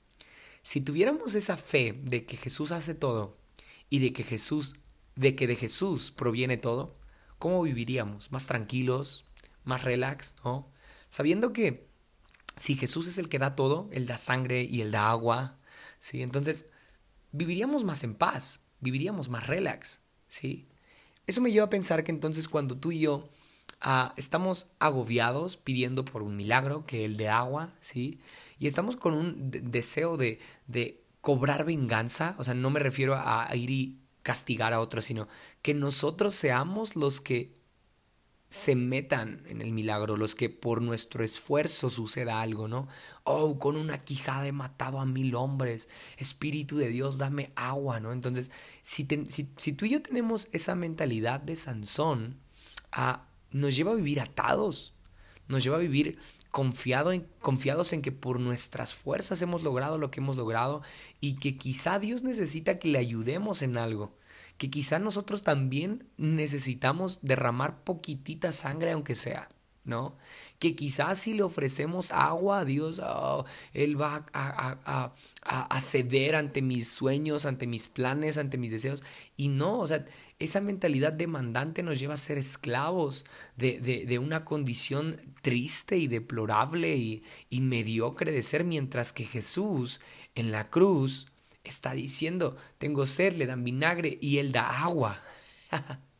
Si 0.63 0.79
tuviéramos 0.79 1.35
esa 1.35 1.57
fe 1.57 1.93
de 2.03 2.25
que 2.25 2.37
Jesús 2.37 2.71
hace 2.71 2.95
todo 2.95 3.37
y 3.89 3.99
de 3.99 4.13
que 4.13 4.23
Jesús, 4.23 4.75
de 5.15 5.35
que 5.35 5.45
de 5.45 5.57
Jesús 5.57 6.11
proviene 6.11 6.55
todo, 6.55 6.97
¿cómo 7.37 7.61
viviríamos? 7.61 8.31
Más 8.31 8.47
tranquilos, 8.47 9.25
más 9.65 9.83
relax, 9.83 10.35
¿no? 10.45 10.71
Sabiendo 11.09 11.51
que 11.51 11.89
si 12.55 12.75
Jesús 12.75 13.07
es 13.07 13.17
el 13.17 13.27
que 13.27 13.39
da 13.39 13.55
todo, 13.55 13.89
Él 13.91 14.07
da 14.07 14.17
sangre 14.17 14.63
y 14.63 14.79
Él 14.79 14.91
da 14.91 15.09
agua, 15.09 15.59
¿sí? 15.99 16.21
Entonces, 16.21 16.67
viviríamos 17.33 17.83
más 17.83 18.05
en 18.05 18.15
paz, 18.15 18.61
viviríamos 18.79 19.27
más 19.27 19.45
relax, 19.47 19.99
¿sí? 20.29 20.65
Eso 21.27 21.41
me 21.41 21.51
lleva 21.51 21.65
a 21.65 21.69
pensar 21.69 22.05
que 22.05 22.11
entonces 22.11 22.47
cuando 22.47 22.77
tú 22.77 22.93
y 22.93 22.99
yo 22.99 23.29
ah, 23.81 24.13
estamos 24.15 24.67
agobiados 24.79 25.57
pidiendo 25.57 26.05
por 26.05 26.23
un 26.23 26.37
milagro, 26.37 26.85
que 26.85 27.03
el 27.03 27.17
de 27.17 27.27
agua, 27.27 27.73
¿sí? 27.81 28.21
Y 28.63 28.67
estamos 28.67 28.95
con 28.95 29.13
un 29.13 29.51
deseo 29.51 30.15
de, 30.15 30.39
de 30.67 31.03
cobrar 31.19 31.65
venganza, 31.65 32.33
o 32.37 32.45
sea, 32.45 32.53
no 32.53 32.69
me 32.69 32.79
refiero 32.79 33.15
a 33.15 33.53
ir 33.53 33.69
y 33.69 33.99
castigar 34.21 34.71
a 34.71 34.79
otros, 34.79 35.03
sino 35.03 35.27
que 35.61 35.73
nosotros 35.73 36.33
seamos 36.33 36.95
los 36.95 37.19
que 37.19 37.57
se 38.47 38.75
metan 38.75 39.43
en 39.49 39.59
el 39.59 39.73
milagro, 39.73 40.15
los 40.15 40.33
que 40.33 40.49
por 40.49 40.81
nuestro 40.81 41.25
esfuerzo 41.25 41.89
suceda 41.89 42.39
algo, 42.39 42.69
¿no? 42.69 42.87
Oh, 43.25 43.59
con 43.59 43.75
una 43.75 43.97
quijada 43.97 44.47
he 44.47 44.53
matado 44.53 45.01
a 45.01 45.05
mil 45.05 45.35
hombres, 45.35 45.89
Espíritu 46.15 46.77
de 46.77 46.87
Dios, 46.87 47.17
dame 47.17 47.51
agua, 47.57 47.99
¿no? 47.99 48.13
Entonces, 48.13 48.49
si, 48.81 49.05
si, 49.57 49.73
tú 49.73 49.83
y 49.83 49.89
yo 49.89 50.01
tenemos 50.01 50.47
esa 50.53 50.73
mentalidad 50.75 51.41
de 51.41 51.57
Sansón, 51.57 52.37
ah, 52.93 53.25
nos 53.51 53.75
lleva 53.75 53.91
a 53.91 53.95
vivir 53.95 54.21
atados, 54.21 54.93
nos 55.49 55.65
lleva 55.65 55.75
a 55.75 55.81
vivir 55.81 56.17
confiado 56.53 57.11
en, 57.11 57.27
confiados 57.41 57.93
en 57.93 58.03
que 58.03 58.11
por 58.11 58.39
nuestras 58.39 58.93
fuerzas 58.93 59.41
hemos 59.41 59.63
logrado 59.63 59.97
lo 59.97 60.11
que 60.11 60.19
hemos 60.19 60.37
logrado 60.37 60.83
y 61.19 61.37
que 61.37 61.57
quizá 61.57 61.97
Dios 61.97 62.21
necesita 62.21 62.77
que 62.77 62.89
le 62.89 62.99
ayudemos 62.99 63.63
en 63.63 63.75
algo 63.75 64.13
que 64.57 64.69
quizá 64.69 64.99
nosotros 64.99 65.41
también 65.41 66.07
necesitamos 66.17 67.19
derramar 67.21 67.83
poquitita 67.83 68.51
sangre 68.53 68.91
aunque 68.91 69.15
sea, 69.15 69.49
¿no? 69.83 70.15
Que 70.59 70.75
quizás 70.75 71.19
si 71.19 71.33
le 71.33 71.43
ofrecemos 71.43 72.11
agua 72.11 72.59
a 72.59 72.65
Dios, 72.65 73.01
oh, 73.03 73.45
Él 73.73 73.99
va 73.99 74.25
a, 74.31 75.11
a, 75.43 75.81
ceder 75.81 76.35
ante 76.35 76.61
mis 76.61 76.87
sueños, 76.87 77.45
ante 77.45 77.67
mis 77.67 77.87
planes, 77.87 78.37
ante 78.37 78.57
mis 78.57 78.71
deseos. 78.71 79.03
Y 79.35 79.49
no, 79.49 79.79
o 79.79 79.87
sea, 79.87 80.05
esa 80.43 80.61
mentalidad 80.61 81.13
demandante 81.13 81.83
nos 81.83 81.99
lleva 81.99 82.15
a 82.15 82.17
ser 82.17 82.37
esclavos 82.37 83.25
de, 83.55 83.79
de, 83.79 84.19
una 84.19 84.45
condición 84.45 85.19
triste 85.41 85.97
y 85.97 86.07
deplorable 86.07 86.95
y, 86.95 87.23
y 87.49 87.61
mediocre 87.61 88.31
de 88.31 88.41
ser, 88.41 88.63
mientras 88.63 89.13
que 89.13 89.25
Jesús 89.25 90.01
en 90.35 90.51
la 90.51 90.69
cruz 90.69 91.27
está 91.63 91.93
diciendo, 91.93 92.57
tengo 92.77 93.05
sed, 93.05 93.35
le 93.35 93.45
dan 93.45 93.63
vinagre 93.63 94.17
y 94.21 94.37
él 94.37 94.51
da 94.51 94.83
agua. 94.83 95.21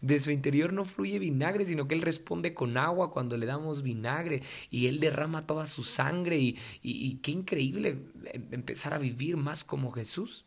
De 0.00 0.20
su 0.20 0.30
interior 0.30 0.72
no 0.72 0.84
fluye 0.84 1.18
vinagre, 1.18 1.64
sino 1.64 1.88
que 1.88 1.94
Él 1.94 2.02
responde 2.02 2.52
con 2.52 2.76
agua 2.76 3.10
cuando 3.10 3.36
le 3.36 3.46
damos 3.46 3.82
vinagre 3.82 4.42
y 4.70 4.88
Él 4.88 5.00
derrama 5.00 5.46
toda 5.46 5.66
su 5.66 5.84
sangre 5.84 6.36
y, 6.36 6.58
y, 6.82 7.16
qué 7.22 7.30
increíble 7.30 7.98
em, 8.26 8.48
empezar 8.52 8.92
a 8.92 8.98
vivir 8.98 9.38
más 9.38 9.64
como 9.64 9.90
Jesús. 9.90 10.44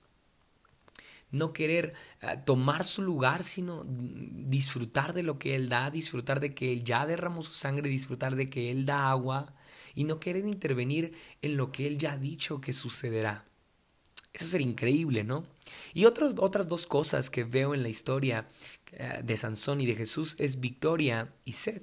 No 1.31 1.53
querer 1.53 1.93
ah, 2.21 2.43
tomar 2.43 2.83
su 2.83 3.01
lugar, 3.01 3.43
sino 3.43 3.83
disfrutar 3.85 5.13
de 5.13 5.23
lo 5.23 5.39
que 5.39 5.55
Él 5.55 5.69
da, 5.69 5.89
disfrutar 5.89 6.39
de 6.39 6.53
que 6.53 6.71
Él 6.71 6.83
ya 6.83 7.05
derramó 7.05 7.41
su 7.43 7.53
sangre, 7.53 7.89
disfrutar 7.89 8.35
de 8.35 8.49
que 8.49 8.71
Él 8.71 8.85
da 8.85 9.09
agua 9.09 9.53
y 9.93 10.05
no 10.05 10.19
querer 10.19 10.45
intervenir 10.45 11.13
en 11.41 11.57
lo 11.57 11.71
que 11.71 11.87
Él 11.87 11.97
ya 11.97 12.13
ha 12.13 12.17
dicho 12.17 12.61
que 12.61 12.71
sucederá. 12.71 13.45
Eso 14.31 14.45
sería 14.45 14.67
increíble, 14.67 15.23
¿no? 15.23 15.45
Y 15.93 16.05
otras 16.05 16.67
dos 16.67 16.85
cosas 16.85 17.29
que 17.29 17.43
veo 17.43 17.73
en 17.73 17.81
la 17.81 17.89
historia 17.89 18.47
eh, 18.91 19.21
de 19.23 19.37
Sansón 19.37 19.81
y 19.81 19.87
de 19.87 19.95
Jesús 19.95 20.35
es 20.37 20.59
victoria 20.59 21.33
y 21.43 21.53
sed. 21.53 21.81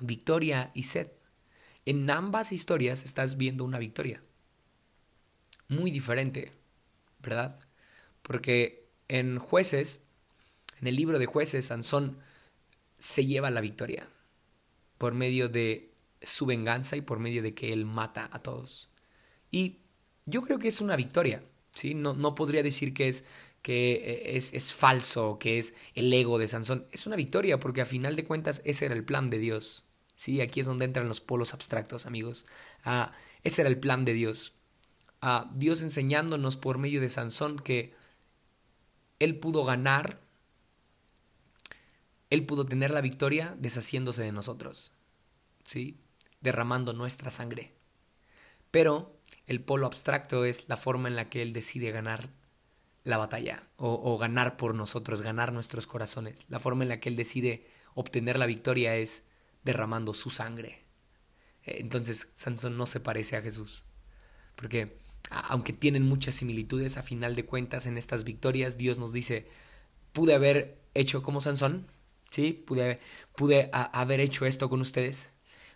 Victoria 0.00 0.72
y 0.74 0.82
sed. 0.82 1.08
En 1.84 2.10
ambas 2.10 2.50
historias 2.50 3.04
estás 3.04 3.36
viendo 3.36 3.64
una 3.64 3.78
victoria. 3.78 4.20
Muy 5.68 5.92
diferente, 5.92 6.52
¿verdad? 7.20 7.56
Porque 8.26 8.88
en 9.08 9.38
jueces, 9.38 10.02
en 10.80 10.88
el 10.88 10.96
libro 10.96 11.18
de 11.18 11.26
jueces, 11.26 11.66
Sansón 11.66 12.18
se 12.98 13.24
lleva 13.24 13.50
la 13.50 13.60
victoria 13.60 14.08
por 14.98 15.14
medio 15.14 15.48
de 15.48 15.92
su 16.22 16.46
venganza 16.46 16.96
y 16.96 17.02
por 17.02 17.20
medio 17.20 17.42
de 17.42 17.54
que 17.54 17.72
él 17.72 17.84
mata 17.84 18.28
a 18.32 18.42
todos. 18.42 18.88
Y 19.50 19.78
yo 20.24 20.42
creo 20.42 20.58
que 20.58 20.68
es 20.68 20.80
una 20.80 20.96
victoria, 20.96 21.44
¿sí? 21.72 21.94
No, 21.94 22.14
no 22.14 22.34
podría 22.34 22.62
decir 22.62 22.94
que 22.94 23.08
es 23.08 23.24
que 23.62 23.92
eh, 23.92 24.36
es, 24.36 24.54
es, 24.54 24.72
falso, 24.72 25.38
que 25.38 25.58
es 25.58 25.74
el 25.94 26.12
ego 26.12 26.38
de 26.38 26.48
Sansón. 26.48 26.86
Es 26.92 27.06
una 27.06 27.16
victoria 27.16 27.60
porque 27.60 27.80
a 27.80 27.86
final 27.86 28.16
de 28.16 28.24
cuentas 28.24 28.62
ese 28.64 28.86
era 28.86 28.94
el 28.94 29.04
plan 29.04 29.30
de 29.30 29.38
Dios. 29.38 29.84
Sí, 30.14 30.40
aquí 30.40 30.60
es 30.60 30.66
donde 30.66 30.84
entran 30.84 31.08
los 31.08 31.20
polos 31.20 31.52
abstractos, 31.52 32.06
amigos. 32.06 32.46
Ah, 32.84 33.12
ese 33.42 33.62
era 33.62 33.68
el 33.68 33.78
plan 33.78 34.04
de 34.04 34.14
Dios. 34.14 34.54
Ah, 35.20 35.50
Dios 35.54 35.82
enseñándonos 35.82 36.56
por 36.56 36.78
medio 36.78 37.00
de 37.00 37.10
Sansón 37.10 37.58
que 37.58 37.92
él 39.18 39.38
pudo 39.38 39.64
ganar, 39.64 40.20
él 42.30 42.44
pudo 42.46 42.66
tener 42.66 42.90
la 42.90 43.00
victoria 43.00 43.56
deshaciéndose 43.58 44.22
de 44.22 44.32
nosotros, 44.32 44.92
¿sí? 45.64 46.00
derramando 46.40 46.92
nuestra 46.92 47.30
sangre. 47.30 47.72
Pero 48.70 49.16
el 49.46 49.62
polo 49.62 49.86
abstracto 49.86 50.44
es 50.44 50.68
la 50.68 50.76
forma 50.76 51.08
en 51.08 51.16
la 51.16 51.28
que 51.28 51.42
Él 51.42 51.52
decide 51.52 51.90
ganar 51.90 52.28
la 53.04 53.18
batalla 53.18 53.68
o, 53.76 54.18
ganar 54.18 54.56
por 54.56 54.74
nosotros, 54.74 55.22
ganar 55.22 55.52
nuestros 55.52 55.86
corazones. 55.86 56.44
La 56.48 56.58
forma 56.58 56.82
en 56.82 56.88
la 56.88 56.98
que 56.98 57.08
Él 57.08 57.16
decide 57.16 57.66
obtener 57.94 58.38
la 58.38 58.46
victoria 58.46 58.96
es 58.96 59.28
derramando 59.62 60.12
su 60.12 60.30
sangre. 60.30 60.84
Eh, 61.64 61.76
entonces 61.78 62.32
Sansón 62.34 62.76
no 62.76 62.86
se 62.86 62.98
parece 62.98 63.36
a 63.36 63.42
Jesús. 63.42 63.84
Porque 64.56 64.98
aunque 65.30 65.72
tienen 65.72 66.02
muchas 66.02 66.36
similitudes, 66.36 66.96
a 66.96 67.02
final 67.02 67.34
de 67.34 67.46
cuentas 67.46 67.86
en 67.86 67.98
estas 67.98 68.24
victorias 68.24 68.78
Dios 68.78 68.98
nos 68.98 69.12
dice, 69.12 69.48
pude 70.12 70.34
haber 70.34 70.78
hecho 70.94 71.22
como 71.22 71.40
Sansón, 71.40 71.86
¿sí? 72.30 72.52
Pude, 72.52 73.00
pude 73.34 73.70
haber 73.72 74.20
hecho 74.20 74.46
esto 74.46 74.68
con 74.68 74.80
ustedes, 74.80 75.32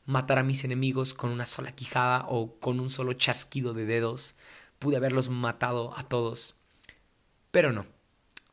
matar 0.06 0.38
a 0.38 0.42
mis 0.42 0.64
enemigos 0.64 1.14
con 1.14 1.30
una 1.30 1.46
sola 1.46 1.72
quijada 1.72 2.24
o 2.28 2.58
con 2.58 2.80
un 2.80 2.90
solo 2.90 3.12
chasquido 3.12 3.74
de 3.74 3.86
dedos. 3.86 4.36
Pude 4.78 4.96
haberlos 4.96 5.28
matado 5.28 5.96
a 5.96 6.08
todos. 6.08 6.54
Pero 7.50 7.72
no. 7.72 7.86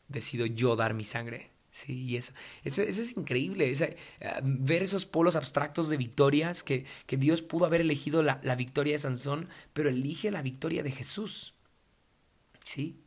Decido 0.07 0.45
yo 0.45 0.75
dar 0.75 0.93
mi 0.93 1.03
sangre. 1.03 1.49
Sí, 1.77 1.93
y 2.05 2.17
eso, 2.17 2.33
eso, 2.63 2.81
es 2.81 3.15
increíble. 3.15 3.71
Eh, 3.71 3.95
ver 4.41 4.81
esos 4.81 5.05
polos 5.05 5.35
abstractos 5.35 5.89
de 5.89 5.97
victorias, 5.97 6.63
que, 6.63 6.85
que 7.05 7.17
Dios 7.17 7.43
pudo 7.43 7.67
haber 7.67 7.81
elegido 7.81 8.23
la, 8.23 8.41
la, 8.41 8.55
victoria 8.55 8.93
de 8.93 8.99
Sansón, 8.99 9.47
pero 9.73 9.89
elige 9.89 10.31
la 10.31 10.41
victoria 10.41 10.81
de 10.81 10.89
Jesús. 10.89 11.53
¿Sí? 12.63 12.99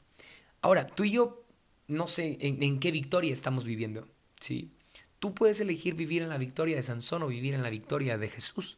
Ahora, 0.62 0.87
tú 0.87 1.02
y 1.02 1.11
yo 1.11 1.44
no 1.88 2.06
sé 2.06 2.38
en, 2.42 2.62
en 2.62 2.78
qué 2.78 2.92
victoria 2.92 3.33
estamos 3.33 3.64
viviendo. 3.64 4.06
¿Sí? 4.38 4.70
Tú 5.18 5.35
puedes 5.35 5.59
elegir 5.59 5.96
vivir 5.96 6.22
en 6.22 6.28
la 6.28 6.38
victoria 6.38 6.76
de 6.76 6.85
Sansón 6.85 7.24
o 7.24 7.26
vivir 7.26 7.54
en 7.54 7.64
la 7.64 7.70
victoria 7.70 8.18
de 8.18 8.28
Jesús. 8.28 8.76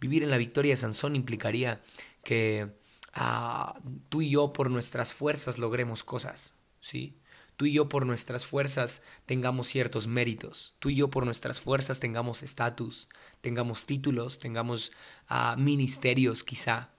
Vivir 0.00 0.22
en 0.22 0.30
la 0.30 0.38
victoria 0.38 0.72
de 0.72 0.78
Sansón 0.78 1.14
implicaría 1.14 1.82
que 2.24 2.70
ah, 3.12 3.78
tú 4.08 4.22
y 4.22 4.30
yo 4.30 4.54
por 4.54 4.70
nuestras 4.70 5.12
fuerzas 5.12 5.58
logremos 5.58 6.04
cosas, 6.04 6.54
¿sí? 6.80 7.18
Tú 7.56 7.66
y 7.66 7.72
yo 7.72 7.88
por 7.88 8.06
nuestras 8.06 8.44
fuerzas 8.46 9.02
tengamos 9.24 9.66
ciertos 9.66 10.06
méritos. 10.06 10.74
Tú 10.78 10.90
y 10.90 10.96
yo 10.96 11.08
por 11.10 11.24
nuestras 11.24 11.60
fuerzas 11.60 12.00
tengamos 12.00 12.42
estatus, 12.42 13.08
tengamos 13.40 13.86
títulos, 13.86 14.38
tengamos 14.38 14.92
ah, 15.28 15.56
ministerios 15.58 16.44
quizá. 16.44 16.90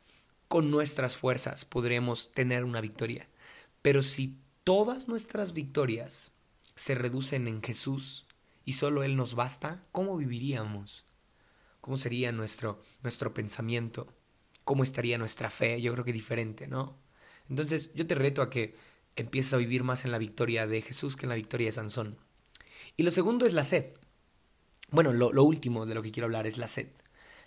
Con 0.47 0.71
nuestras 0.71 1.15
fuerzas 1.15 1.65
podremos 1.65 2.31
tener 2.31 2.63
una 2.63 2.81
victoria. 2.81 3.27
Pero 3.81 4.01
si 4.01 4.37
todas 4.63 5.07
nuestras 5.07 5.53
victorias 5.53 6.31
se 6.75 6.95
reducen 6.95 7.47
en 7.47 7.61
Jesús, 7.61 8.27
y 8.67 8.73
solo 8.73 9.01
Él 9.03 9.15
nos 9.15 9.33
basta, 9.33 9.81
¿cómo 9.93 10.17
viviríamos? 10.17 11.05
¿Cómo 11.79 11.95
sería 11.95 12.33
nuestro, 12.33 12.81
nuestro 13.01 13.33
pensamiento? 13.33 14.13
¿Cómo 14.65 14.83
estaría 14.83 15.17
nuestra 15.17 15.49
fe? 15.49 15.81
Yo 15.81 15.93
creo 15.93 16.03
que 16.03 16.11
diferente, 16.11 16.67
¿no? 16.67 16.97
Entonces 17.49 17.93
yo 17.93 18.05
te 18.05 18.15
reto 18.15 18.41
a 18.41 18.49
que 18.49 18.75
empieces 19.17 19.53
a 19.53 19.57
vivir 19.57 19.83
más 19.83 20.05
en 20.05 20.11
la 20.11 20.17
victoria 20.17 20.65
de 20.65 20.81
Jesús 20.81 21.15
que 21.15 21.25
en 21.25 21.29
la 21.29 21.35
victoria 21.35 21.67
de 21.67 21.73
Sansón. 21.73 22.17
Y 22.95 23.03
lo 23.03 23.11
segundo 23.11 23.45
es 23.45 23.53
la 23.53 23.63
sed. 23.63 23.93
Bueno, 24.89 25.11
lo, 25.11 25.43
último 25.43 25.85
de 25.85 25.95
lo 25.95 26.01
que 26.01 26.11
quiero 26.11 26.25
hablar 26.25 26.47
es 26.47 26.57
la 26.57 26.67
sed. 26.67 26.87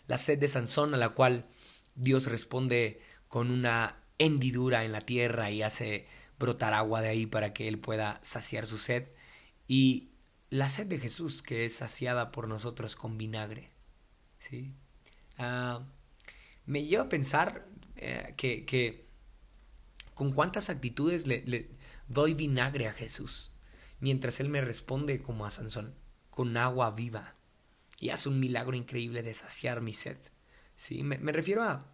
La 0.06 0.18
sed 0.18 0.38
de 0.38 0.48
Sansón 0.48 0.94
a 0.94 0.98
la 0.98 1.10
cual 1.10 1.46
Dios 1.94 2.26
responde 2.26 3.00
con 3.28 3.50
una 3.50 3.96
hendidura 4.18 4.84
en 4.84 4.92
la 4.92 5.00
tierra 5.00 5.50
y 5.50 5.62
hace 5.62 6.06
brotar 6.38 6.74
agua 6.74 7.00
de 7.00 7.08
ahí 7.08 7.26
para 7.26 7.54
que 7.54 7.68
él 7.68 7.78
pueda 7.78 8.18
saciar 8.22 8.66
su 8.66 8.76
sed. 8.76 9.08
Y 9.66 10.10
la 10.50 10.68
sed 10.68 10.86
de 10.86 10.98
Jesús 10.98 11.42
que 11.42 11.64
es 11.64 11.76
saciada 11.76 12.32
por 12.32 12.48
nosotros 12.48 12.96
con 12.96 13.16
vinagre. 13.16 13.70
¿sí? 14.38 14.74
Ah, 15.38 15.82
me 16.66 16.84
lleva 16.84 17.04
a 17.04 17.08
pensar 17.08 17.66
eh, 17.96 18.34
que, 18.36 19.06
con 20.20 20.32
cuántas 20.32 20.68
actitudes 20.68 21.26
le, 21.26 21.70
doy 22.08 22.34
vinagre 22.34 22.88
a 22.88 22.92
Jesús, 22.92 23.52
mientras 24.00 24.38
Él 24.38 24.50
me 24.50 24.60
responde 24.60 25.22
como 25.22 25.46
a 25.46 25.50
Sansón, 25.50 25.94
con 26.28 26.58
agua 26.58 26.90
viva, 26.90 27.32
y 27.98 28.10
hace 28.10 28.28
un 28.28 28.38
milagro 28.38 28.76
increíble 28.76 29.22
de 29.22 29.32
saciar 29.32 29.80
mi 29.80 29.94
sed. 29.94 30.18
¿sí? 30.76 31.02
Me, 31.02 31.16
refiero 31.32 31.62
a 31.62 31.86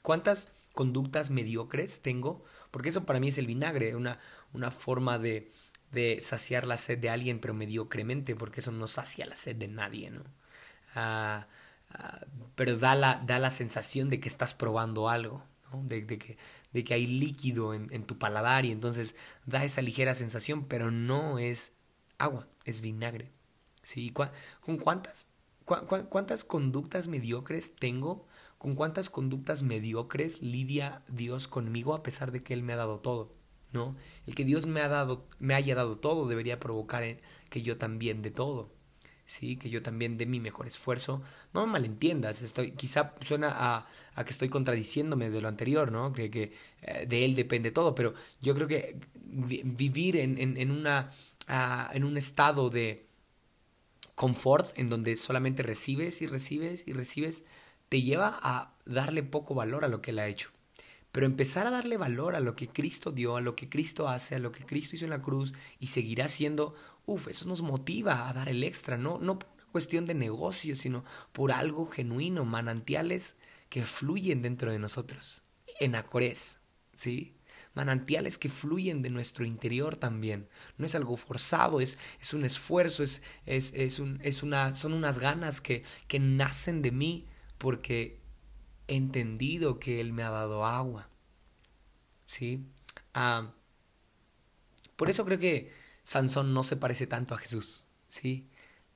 cuántas 0.00 0.52
conductas 0.74 1.30
mediocres 1.30 2.02
tengo, 2.02 2.44
porque 2.70 2.90
eso 2.90 3.04
para 3.04 3.18
mí 3.18 3.26
es 3.26 3.38
el 3.38 3.48
vinagre, 3.48 3.96
una, 3.96 4.20
una 4.52 4.70
forma 4.70 5.18
de, 5.18 5.50
de 5.90 6.20
saciar 6.20 6.68
la 6.68 6.76
sed 6.76 7.00
de 7.00 7.10
alguien, 7.10 7.40
pero 7.40 7.52
mediocremente, 7.52 8.36
porque 8.36 8.60
eso 8.60 8.70
no 8.70 8.86
sacia 8.86 9.26
la 9.26 9.34
sed 9.34 9.56
de 9.56 9.66
nadie, 9.66 10.10
¿no? 10.10 10.22
Ah, 10.94 11.48
ah, 11.90 12.20
pero 12.54 12.78
da 12.78 12.94
la, 12.94 13.20
da 13.26 13.40
la 13.40 13.50
sensación 13.50 14.08
de 14.08 14.20
que 14.20 14.28
estás 14.28 14.54
probando 14.54 15.08
algo, 15.08 15.44
de, 15.72 16.06
que, 16.06 16.38
de 16.72 16.84
que 16.84 16.94
hay 16.94 17.06
líquido 17.06 17.74
en, 17.74 17.88
en 17.92 18.04
tu 18.04 18.18
paladar 18.18 18.64
y 18.64 18.72
entonces 18.72 19.16
da 19.46 19.64
esa 19.64 19.82
ligera 19.82 20.14
sensación, 20.14 20.66
pero 20.66 20.90
no 20.90 21.38
es 21.38 21.72
agua, 22.18 22.48
es 22.64 22.80
vinagre. 22.80 23.30
¿Sí? 23.82 24.12
¿Con 24.12 24.76
cuántas, 24.76 25.28
cuántas 25.64 26.44
conductas 26.44 27.08
mediocres 27.08 27.74
tengo? 27.76 28.26
¿Con 28.58 28.74
cuántas 28.74 29.08
conductas 29.08 29.62
mediocres 29.62 30.42
lidia 30.42 31.02
Dios 31.08 31.48
conmigo 31.48 31.94
a 31.94 32.02
pesar 32.02 32.32
de 32.32 32.42
que 32.42 32.52
Él 32.52 32.62
me 32.62 32.74
ha 32.74 32.76
dado 32.76 33.00
todo? 33.00 33.34
¿No? 33.72 33.96
El 34.26 34.34
que 34.34 34.44
Dios 34.44 34.66
me, 34.66 34.80
ha 34.80 34.88
dado, 34.88 35.26
me 35.38 35.54
haya 35.54 35.74
dado 35.74 35.98
todo 35.98 36.28
debería 36.28 36.60
provocar 36.60 37.02
que 37.48 37.62
yo 37.62 37.78
también 37.78 38.20
de 38.20 38.30
todo. 38.30 38.70
Sí, 39.28 39.58
que 39.58 39.68
yo 39.68 39.82
también 39.82 40.16
dé 40.16 40.24
mi 40.24 40.40
mejor 40.40 40.66
esfuerzo. 40.66 41.22
No 41.52 41.66
me 41.66 41.72
malentiendas, 41.72 42.40
estoy, 42.40 42.72
quizá 42.72 43.14
suena 43.20 43.50
a, 43.54 43.86
a 44.14 44.24
que 44.24 44.30
estoy 44.30 44.48
contradiciéndome 44.48 45.28
de 45.28 45.42
lo 45.42 45.48
anterior, 45.48 45.92
¿no? 45.92 46.14
Que, 46.14 46.30
que 46.30 46.54
eh, 46.80 47.04
de 47.06 47.26
él 47.26 47.34
depende 47.36 47.70
todo, 47.70 47.94
pero 47.94 48.14
yo 48.40 48.54
creo 48.54 48.66
que 48.66 48.96
vivir 49.14 50.16
en, 50.16 50.38
en, 50.38 50.56
en 50.56 50.70
una, 50.70 51.10
uh, 51.46 51.94
en 51.94 52.04
un 52.04 52.16
estado 52.16 52.70
de 52.70 53.06
confort, 54.14 54.76
en 54.78 54.88
donde 54.88 55.14
solamente 55.16 55.62
recibes 55.62 56.22
y 56.22 56.26
recibes 56.26 56.86
y 56.86 56.92
recibes, 56.94 57.44
te 57.90 58.00
lleva 58.02 58.38
a 58.42 58.74
darle 58.86 59.22
poco 59.22 59.54
valor 59.54 59.84
a 59.84 59.88
lo 59.88 60.00
que 60.00 60.10
él 60.10 60.18
ha 60.20 60.26
hecho. 60.26 60.50
Pero 61.12 61.26
empezar 61.26 61.66
a 61.66 61.70
darle 61.70 61.96
valor 61.96 62.36
a 62.36 62.40
lo 62.40 62.56
que 62.56 62.68
Cristo 62.68 63.12
dio, 63.12 63.36
a 63.36 63.40
lo 63.40 63.56
que 63.56 63.68
Cristo 63.68 64.08
hace, 64.08 64.36
a 64.36 64.38
lo 64.38 64.52
que 64.52 64.64
Cristo 64.64 64.96
hizo 64.96 65.04
en 65.06 65.10
la 65.10 65.22
cruz 65.22 65.54
y 65.78 65.88
seguirá 65.88 66.26
haciendo, 66.26 66.74
uff, 67.08 67.28
eso 67.28 67.48
nos 67.48 67.62
motiva 67.62 68.28
a 68.28 68.32
dar 68.34 68.48
el 68.50 68.62
extra, 68.62 68.98
¿no? 68.98 69.18
No 69.18 69.38
por 69.38 69.48
una 69.50 69.64
cuestión 69.72 70.04
de 70.04 70.14
negocio, 70.14 70.76
sino 70.76 71.04
por 71.32 71.52
algo 71.52 71.86
genuino, 71.86 72.44
manantiales 72.44 73.38
que 73.70 73.84
fluyen 73.84 74.42
dentro 74.42 74.70
de 74.70 74.78
nosotros. 74.78 75.42
En 75.80 75.94
Acorés, 75.94 76.60
¿sí? 76.94 77.34
Manantiales 77.74 78.36
que 78.36 78.50
fluyen 78.50 79.00
de 79.00 79.08
nuestro 79.08 79.46
interior 79.46 79.96
también. 79.96 80.48
No 80.76 80.84
es 80.84 80.94
algo 80.94 81.16
forzado, 81.16 81.80
es, 81.80 81.96
es 82.20 82.34
un 82.34 82.44
esfuerzo, 82.44 83.02
es, 83.02 83.22
es, 83.46 83.72
es, 83.74 84.00
un, 84.00 84.20
es 84.22 84.42
una, 84.42 84.74
son 84.74 84.92
unas 84.92 85.18
ganas 85.18 85.62
que, 85.62 85.84
que 86.08 86.18
nacen 86.18 86.82
de 86.82 86.92
mí 86.92 87.26
porque 87.56 88.20
he 88.86 88.96
entendido 88.96 89.78
que 89.78 90.00
Él 90.00 90.12
me 90.12 90.24
ha 90.24 90.30
dado 90.30 90.66
agua. 90.66 91.08
¿Sí? 92.26 92.66
Ah, 93.14 93.54
por 94.96 95.08
eso 95.08 95.24
creo 95.24 95.38
que 95.38 95.72
Sansón 96.08 96.54
no 96.54 96.62
se 96.62 96.78
parece 96.78 97.06
tanto 97.06 97.34
a 97.34 97.38
Jesús. 97.38 97.84
¿Sí? 98.08 98.48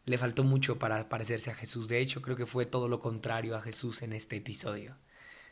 Le 0.07 0.17
faltó 0.17 0.45
mucho 0.45 0.79
para 0.79 1.11
parecerse 1.11 1.51
a 1.51 1.55
Jesús. 1.55 1.87
De 1.87 1.99
hecho, 1.99 2.23
creo 2.23 2.37
que 2.37 2.47
fue 2.47 2.65
todo 2.65 2.89
lo 2.89 3.01
contrario 3.01 3.55
a 3.55 3.61
Jesús 3.61 4.01
en 4.01 4.15
este 4.15 4.37
episodio. 4.37 4.97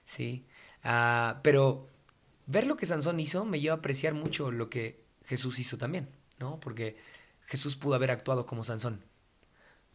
¿Sí? 0.02 0.46
Ah, 0.82 1.40
pero 1.42 1.86
ver 2.46 2.66
lo 2.66 2.78
que 2.78 2.86
Sansón 2.86 3.20
hizo 3.20 3.44
me 3.44 3.60
lleva 3.60 3.74
a 3.74 3.78
apreciar 3.78 4.14
mucho 4.14 4.50
lo 4.50 4.70
que 4.70 5.04
Jesús 5.26 5.58
hizo 5.58 5.76
también, 5.76 6.08
¿no? 6.38 6.58
Porque 6.60 6.96
Jesús 7.44 7.76
pudo 7.76 7.94
haber 7.94 8.10
actuado 8.10 8.46
como 8.46 8.64
Sansón, 8.64 9.04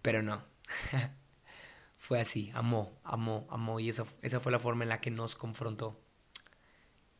pero 0.04 0.21
no. 0.21 0.43
fue 1.97 2.19
así, 2.19 2.51
amó, 2.54 2.93
amó, 3.04 3.47
amó, 3.49 3.80
y 3.80 3.89
esa, 3.89 4.06
esa 4.21 4.39
fue 4.39 4.51
la 4.51 4.60
forma 4.60 4.84
en 4.84 4.89
la 4.89 5.01
que 5.01 5.10
nos 5.10 5.34
confrontó. 5.34 5.99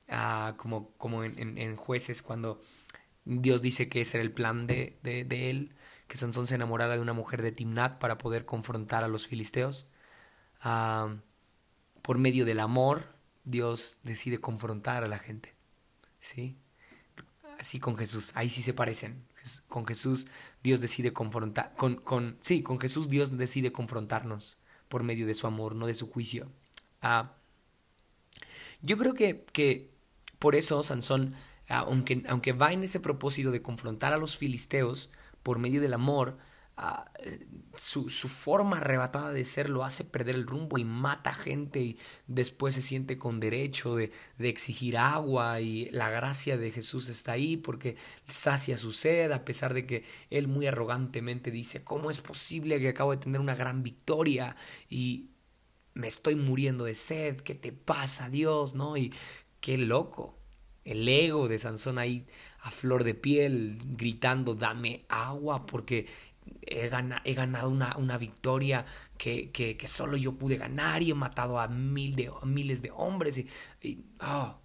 Ah, 0.08 0.53
como 0.58 0.91
como 0.97 1.23
en, 1.23 1.58
en, 1.58 1.75
jueces, 1.77 2.21
cuando 2.21 2.62
Dios 3.25 3.61
dice 3.61 3.89
que 3.89 4.01
ese 4.01 4.17
era 4.17 4.23
el 4.23 4.31
plan 4.31 4.67
de, 4.67 4.97
de, 5.01 5.49
él, 5.49 5.75
que 6.07 6.17
Sansón 6.17 6.47
se 6.47 6.55
enamorara 6.55 6.95
de 6.95 7.01
una 7.01 7.13
mujer 7.13 7.41
de 7.41 7.51
Timnat 7.51 7.99
para 7.99 8.17
poder 8.17 8.45
confrontar 8.45 9.03
a 9.03 9.07
los 9.07 9.27
filisteos. 9.27 9.85
Ah, 10.61 11.15
por 12.01 12.19
medio 12.19 12.45
del 12.45 12.59
amor, 12.59 13.15
Dios 13.43 13.97
decide 14.03 14.39
confrontar 14.39 15.03
a 15.03 15.07
la 15.07 15.19
gente. 15.19 15.55
¿Sí? 16.19 16.57
Así 17.59 17.79
con 17.79 17.97
Jesús, 17.97 18.31
ahí 18.35 18.49
sí 18.49 18.61
se 18.61 18.73
parecen. 18.73 19.25
Con 19.67 19.85
Jesús 19.85 20.27
Dios 20.63 20.81
decide 20.81 21.13
confrontar, 21.13 21.73
con, 21.75 21.95
con, 21.95 22.38
sí, 22.41 22.63
con 22.63 22.79
Jesús 22.79 23.09
Dios 23.09 23.38
decide 23.38 23.71
confrontarnos 23.71 24.57
por 24.88 25.03
medio 25.03 25.27
de 25.27 25.35
su 25.35 25.45
amor, 25.45 25.75
no 25.75 25.88
de 25.88 25.93
su 25.93 26.09
juicio. 26.09 26.51
Ah, 27.01 27.33
yo 28.81 28.97
creo 28.97 29.13
que, 29.13 29.45
que 29.51 29.91
por 30.39 30.55
eso 30.55 30.81
Sansón, 30.83 31.35
aunque, 31.67 32.23
aunque 32.28 32.54
va 32.54 32.73
en 32.73 32.84
ese 32.84 32.99
propósito 32.99 33.51
de 33.51 33.62
confrontar 33.62 34.13
a 34.13 34.17
los 34.17 34.38
filisteos 34.38 35.10
por 35.43 35.60
medio 35.60 35.82
del 35.82 35.93
amor, 35.93 36.38
ah, 36.78 37.12
su, 37.75 38.10
su, 38.10 38.30
forma 38.30 38.78
arrebatada 38.78 39.32
de 39.32 39.45
ser 39.45 39.69
lo 39.69 39.84
hace 39.84 40.04
perder 40.04 40.36
el 40.36 40.47
rumbo 40.47 40.78
y 40.78 40.84
mata 40.84 41.34
gente 41.34 41.80
y 41.80 41.97
después 42.28 42.75
se 42.75 42.82
siente 42.82 43.17
con 43.17 43.39
derecho 43.39 43.95
de, 43.95 44.12
de, 44.38 44.49
exigir 44.49 44.97
agua 44.97 45.60
y 45.62 45.89
la 45.91 46.10
gracia 46.10 46.58
de 46.58 46.71
Jesús 46.71 47.10
está 47.10 47.34
ahí 47.34 47.58
porque 47.58 47.97
sacia 48.28 48.78
su 48.78 48.93
sed 48.93 49.32
a 49.32 49.45
pesar 49.45 49.73
de 49.73 49.86
que 49.86 50.04
él 50.30 50.47
muy 50.47 50.67
arrogantemente 50.67 51.51
dice 51.51 51.84
¿cómo 51.84 52.12
es 52.12 52.19
posible 52.19 52.80
que 52.80 52.89
acabo 52.89 53.12
de 53.12 53.17
tener 53.17 53.41
una 53.41 53.56
gran 53.56 53.84
victoria 53.84 54.56
y 54.89 55.30
me 55.93 56.08
estoy 56.08 56.36
muriendo 56.36 56.86
de 56.86 56.95
sed? 56.95 57.41
¿qué 57.41 57.56
te 57.56 57.71
pasa 57.71 58.30
Dios? 58.30 58.75
¿no? 58.75 58.97
y 58.97 59.13
qué 59.60 59.78
loco 59.78 60.44
el 60.86 61.08
ego 61.08 61.48
de 61.48 61.60
Sansón 61.60 61.98
ahí 61.98 62.26
a 62.62 62.71
flor 62.71 63.04
de 63.04 63.15
piel 63.15 63.78
gritando 63.98 64.56
dame 64.56 65.06
agua 65.10 65.65
porque 65.65 66.08
he, 66.62 66.89
ganado 66.89 67.69
una, 67.69 67.98
una 67.98 68.17
victoria 68.17 68.86
que, 69.17 69.52
que, 69.52 69.88
solo 69.88 70.17
yo 70.17 70.34
pude 70.34 70.58
ganar 70.58 71.04
y 71.04 71.12
he 71.12 71.15
matado 71.15 71.60
a, 71.60 71.67
de, 71.67 72.32
miles 72.43 72.82
de 72.82 72.91
hombres. 72.91 73.38
Y, 73.38 73.50
y 73.82 74.06
oh, 74.21 74.60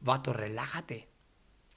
vato, 0.00 0.32
relájate. 0.32 1.08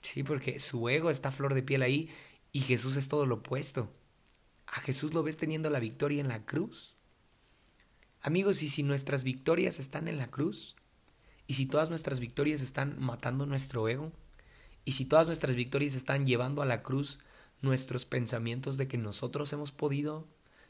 Sí, 0.01 0.23
porque 0.23 0.59
su 0.59 0.87
ego 0.89 1.09
está 1.09 1.29
a 1.29 1.31
flor 1.31 1.53
de 1.53 1.63
piel 1.63 1.81
ahí 1.81 2.09
y 2.51 2.61
Jesús 2.61 2.95
es 2.95 3.07
todo 3.07 3.25
lo 3.25 3.35
opuesto. 3.35 3.91
A 4.67 4.79
Jesús 4.81 5.13
lo 5.13 5.23
ves 5.23 5.37
teniendo 5.37 5.69
la 5.69 5.79
victoria 5.79 6.21
en 6.21 6.27
la 6.27 6.45
cruz. 6.45 6.95
Amigos, 8.21 8.63
y 8.63 8.69
si 8.69 8.83
nuestras 8.83 9.23
victorias 9.23 9.79
están 9.79 10.07
en 10.07 10.17
la 10.17 10.29
cruz, 10.29 10.75
y 11.47 11.55
si 11.55 11.65
todas 11.65 11.89
nuestras 11.89 12.19
victorias 12.19 12.61
están 12.61 12.99
matando 12.99 13.45
nuestro 13.45 13.87
ego, 13.87 14.11
y 14.83 14.93
si 14.93 15.05
todas 15.05 15.27
nuestras 15.27 15.55
victorias 15.55 15.95
están 15.95 16.25
llevando 16.25 16.61
a 16.61 16.65
la 16.65 16.83
cruz 16.83 17.19
nuestros 17.61 18.05
pensamientos 18.05 18.77
de 18.77 18.87
que 18.87 18.97
nosotros 18.97 19.51
hemos 19.53 19.71
podido, 19.71 20.27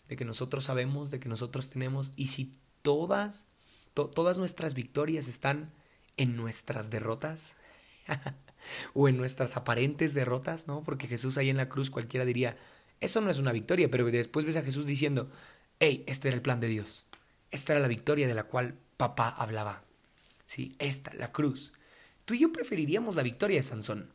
de 0.08 0.16
que 0.16 0.26
nosotros 0.26 0.66
sabemos, 0.66 1.12
de 1.12 1.20
que 1.20 1.30
nosotros 1.30 1.70
tenemos, 1.70 2.12
y 2.16 2.28
si 2.28 2.54
todas, 2.82 3.48
todas 3.94 4.38
nuestras 4.38 4.74
victorias 4.74 5.28
están 5.28 5.74
en 6.18 6.38
nuestras 6.38 6.90
derrotas, 6.90 7.58
o 8.94 9.08
en 9.08 9.18
nuestras 9.18 9.58
aparentes 9.58 10.14
derrotas, 10.14 10.68
¿no? 10.68 10.82
Porque 10.82 11.08
Jesús 11.08 11.38
ahí 11.38 11.50
en 11.50 11.58
la 11.58 11.70
cruz 11.70 11.90
cualquiera 11.90 12.26
diría, 12.26 12.58
eso 13.00 13.22
no 13.22 13.30
es 13.30 13.40
una 13.40 13.52
victoria, 13.52 13.90
pero 13.90 14.06
después 14.06 14.46
ves 14.46 14.56
a 14.56 14.64
Jesús 14.64 14.86
diciendo, 14.86 15.30
hey, 15.80 16.04
este 16.08 16.30
era 16.30 16.36
el 16.36 16.42
plan 16.42 16.60
de 16.60 16.68
Dios, 16.68 17.06
esta 17.52 17.74
era 17.74 17.82
la 17.82 17.88
victoria 17.88 18.28
de 18.28 18.36
la 18.36 18.44
cual 18.44 18.78
papá 18.98 19.30
hablaba, 19.30 19.82
¿sí? 20.46 20.76
Esta, 20.80 21.14
la 21.14 21.32
cruz. 21.32 21.74
Tú 22.26 22.34
y 22.34 22.40
yo 22.40 22.52
preferiríamos 22.52 23.16
la 23.16 23.24
victoria 23.24 23.58
de 23.58 23.64
Sansón, 23.64 24.12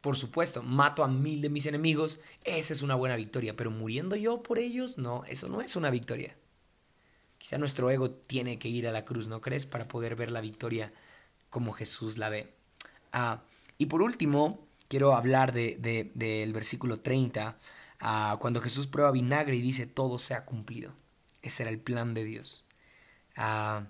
por 0.00 0.16
supuesto, 0.16 0.62
mato 0.62 1.04
a 1.04 1.08
mil 1.08 1.42
de 1.42 1.50
mis 1.50 1.66
enemigos, 1.66 2.20
esa 2.44 2.72
es 2.72 2.80
una 2.80 2.94
buena 2.94 3.16
victoria, 3.16 3.54
pero 3.54 3.70
muriendo 3.70 4.16
yo 4.16 4.42
por 4.42 4.58
ellos, 4.58 4.96
no, 4.96 5.24
eso 5.26 5.48
no 5.48 5.60
es 5.60 5.76
una 5.76 5.90
victoria. 5.90 6.34
Quizá 7.36 7.58
nuestro 7.58 7.90
ego 7.90 8.10
tiene 8.10 8.58
que 8.58 8.68
ir 8.68 8.88
a 8.88 8.92
la 8.92 9.04
cruz, 9.04 9.28
¿no 9.28 9.40
crees? 9.40 9.66
Para 9.66 9.88
poder 9.88 10.16
ver 10.16 10.30
la 10.30 10.40
victoria 10.40 10.92
como 11.50 11.72
Jesús 11.72 12.16
la 12.16 12.30
ve. 12.30 12.52
Ah, 13.12 13.42
y 13.76 13.86
por 13.86 14.02
último, 14.02 14.66
quiero 14.88 15.14
hablar 15.14 15.52
del 15.52 15.80
de, 15.82 16.10
de, 16.14 16.50
versículo 16.52 17.00
30, 17.00 17.58
ah, 18.00 18.38
cuando 18.40 18.60
Jesús 18.60 18.86
prueba 18.86 19.10
vinagre 19.10 19.56
y 19.56 19.62
dice, 19.62 19.86
todo 19.86 20.18
se 20.18 20.34
ha 20.34 20.44
cumplido. 20.46 20.92
Ese 21.42 21.62
era 21.62 21.70
el 21.70 21.78
plan 21.78 22.14
de 22.14 22.24
Dios. 22.24 22.64
Ah, 23.36 23.86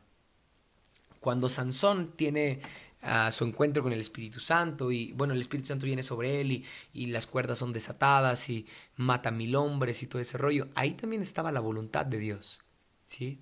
cuando 1.21 1.49
Sansón 1.49 2.09
tiene 2.09 2.61
a 3.03 3.31
su 3.31 3.45
encuentro 3.45 3.83
con 3.83 3.93
el 3.93 4.01
Espíritu 4.01 4.41
Santo 4.41 4.93
y 4.93 5.13
bueno, 5.13 5.33
el 5.33 5.41
Espíritu 5.41 5.69
Santo 5.69 5.87
viene 5.87 6.03
sobre 6.03 6.41
él 6.41 6.53
y, 6.53 6.65
y, 6.93 7.07
las 7.07 7.27
cuerdas 7.27 7.59
son 7.59 7.73
desatadas 7.73 8.51
y 8.51 8.67
mata 8.97 9.31
mil 9.31 9.55
hombres 9.57 10.03
y 10.03 10.07
todo 10.07 10.21
ese 10.21 10.37
rollo. 10.37 10.69
Ahí 10.75 10.95
también 10.95 11.23
estaba 11.23 11.53
la 11.53 11.61
voluntad 11.61 12.05
de 12.05 12.19
Dios, 12.19 12.61
¿sí? 13.07 13.41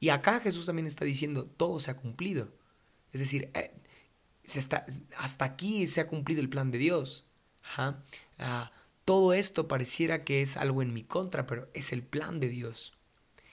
Y 0.00 0.10
acá 0.10 0.40
Jesús 0.40 0.66
también 0.66 0.86
está 0.86 1.04
diciendo, 1.04 1.46
todo 1.46 1.80
se 1.80 1.90
ha 1.90 1.96
cumplido. 1.96 2.52
Es 3.12 3.20
decir, 3.20 3.50
eh, 3.54 3.72
se 4.44 4.58
está, 4.58 4.86
hasta 5.16 5.44
aquí 5.44 5.86
se 5.86 6.00
ha 6.00 6.08
cumplido 6.08 6.40
el 6.40 6.48
plan 6.48 6.70
de 6.70 6.78
Dios. 6.78 7.26
Ah, 7.76 8.72
todo 9.04 9.32
esto 9.32 9.68
pareciera 9.68 10.24
que 10.24 10.42
es 10.42 10.56
algo 10.56 10.82
en 10.82 10.92
mi 10.92 11.02
contra, 11.02 11.46
pero 11.46 11.68
es 11.74 11.92
el 11.92 12.02
plan 12.02 12.40
de 12.40 12.48
Dios. 12.48 12.94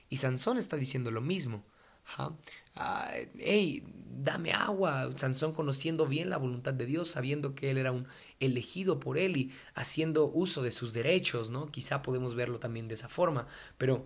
Y 0.10 0.18
Sansón 0.18 0.58
está 0.58 0.78
diciendo 0.78 1.12
lo 1.12 1.22
mismo. 1.22 1.64
Ah, 2.76 3.12
hey, 3.38 3.84
dame 4.24 4.52
agua. 4.52 5.10
Sansón 5.16 5.54
conociendo 5.54 6.06
bien 6.08 6.30
la 6.30 6.38
voluntad 6.38 6.74
de 6.74 6.86
Dios, 6.86 7.10
sabiendo 7.10 7.56
que 7.56 7.72
él 7.72 7.78
era 7.78 7.92
un 7.92 8.08
elegido 8.40 9.00
por 9.00 9.18
él 9.18 9.38
y 9.38 9.54
haciendo 9.76 10.28
uso 10.28 10.62
de 10.62 10.72
sus 10.72 10.94
derechos, 10.94 11.52
¿no? 11.52 11.68
Quizá 11.68 12.02
podemos 12.02 12.36
verlo 12.36 12.60
también 12.60 12.88
de 12.88 12.96
esa 12.96 13.10
forma, 13.10 13.48
pero 13.78 14.06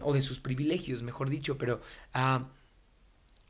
o 0.00 0.12
de 0.12 0.22
sus 0.22 0.40
privilegios, 0.40 1.02
mejor 1.02 1.28
dicho, 1.30 1.58
pero 1.58 1.80
ah, 2.14 2.48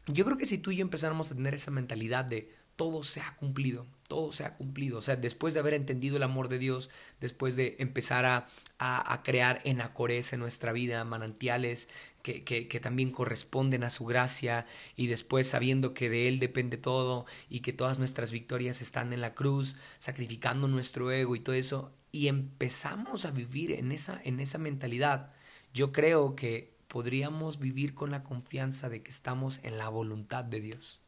yo 0.06 0.24
creo 0.24 0.36
que 0.36 0.46
si 0.46 0.58
tú 0.58 0.70
y 0.70 0.76
yo 0.76 0.82
empezáramos 0.82 1.30
a 1.30 1.34
tener 1.34 1.54
esa 1.54 1.70
mentalidad 1.70 2.24
de 2.24 2.54
todo 2.76 3.02
se 3.02 3.20
ha 3.20 3.36
cumplido, 3.36 3.86
todo 4.08 4.32
se 4.32 4.44
ha 4.44 4.54
cumplido. 4.54 4.98
O 4.98 5.02
sea, 5.02 5.16
después 5.16 5.54
de 5.54 5.60
haber 5.60 5.74
entendido 5.74 6.16
el 6.16 6.22
amor 6.22 6.48
de 6.48 6.58
Dios, 6.58 6.90
después 7.20 7.56
de 7.56 7.76
empezar 7.78 8.24
a, 8.24 8.46
a, 8.78 9.22
crear 9.22 9.60
enacores 9.64 10.32
en 10.32 10.40
nuestra 10.40 10.72
vida, 10.72 11.04
manantiales 11.04 11.88
que, 12.22 12.44
que, 12.44 12.68
que, 12.68 12.80
también 12.80 13.10
corresponden 13.10 13.84
a 13.84 13.90
su 13.90 14.04
gracia, 14.04 14.66
y 14.96 15.06
después 15.06 15.48
sabiendo 15.48 15.94
que 15.94 16.10
de 16.10 16.28
Él 16.28 16.38
depende 16.38 16.76
todo 16.76 17.26
y 17.48 17.60
que 17.60 17.72
todas 17.72 17.98
nuestras 17.98 18.32
victorias 18.32 18.80
están 18.80 19.12
en 19.12 19.20
la 19.20 19.34
cruz, 19.34 19.76
sacrificando 19.98 20.68
nuestro 20.68 21.10
ego 21.10 21.36
y 21.36 21.40
todo 21.40 21.54
eso, 21.54 21.92
y 22.12 22.28
empezamos 22.28 23.24
a 23.24 23.30
vivir 23.30 23.72
en 23.72 23.92
esa, 23.92 24.20
en 24.24 24.40
esa 24.40 24.58
mentalidad, 24.58 25.32
yo 25.72 25.92
creo 25.92 26.36
que 26.36 26.74
podríamos 26.88 27.58
vivir 27.58 27.94
con 27.94 28.10
la 28.10 28.22
confianza 28.22 28.90
de 28.90 29.02
que 29.02 29.10
estamos 29.10 29.60
en 29.62 29.78
la 29.78 29.88
voluntad 29.88 30.44
de 30.44 30.60
Dios 30.60 31.02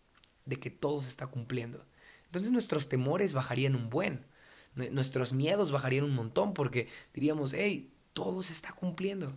de 0.45 0.59
que 0.59 0.71
todo 0.71 1.03
se 1.03 1.09
está 1.09 1.27
cumpliendo. 1.27 1.85
Entonces 2.27 2.53
nuestros 2.53 2.89
temores 2.89 3.33
bajarían 3.33 3.75
un 3.75 3.91
buen, 3.91 4.27
nuestros 4.75 5.33
miedos 5.33 5.71
bajarían 5.71 6.05
un 6.05 6.15
montón 6.15 6.53
porque 6.53 6.89
diríamos, 7.13 7.53
hey, 7.55 7.93
todo 8.13 8.43
se 8.43 8.53
está 8.53 8.73
cumpliendo. 8.73 9.37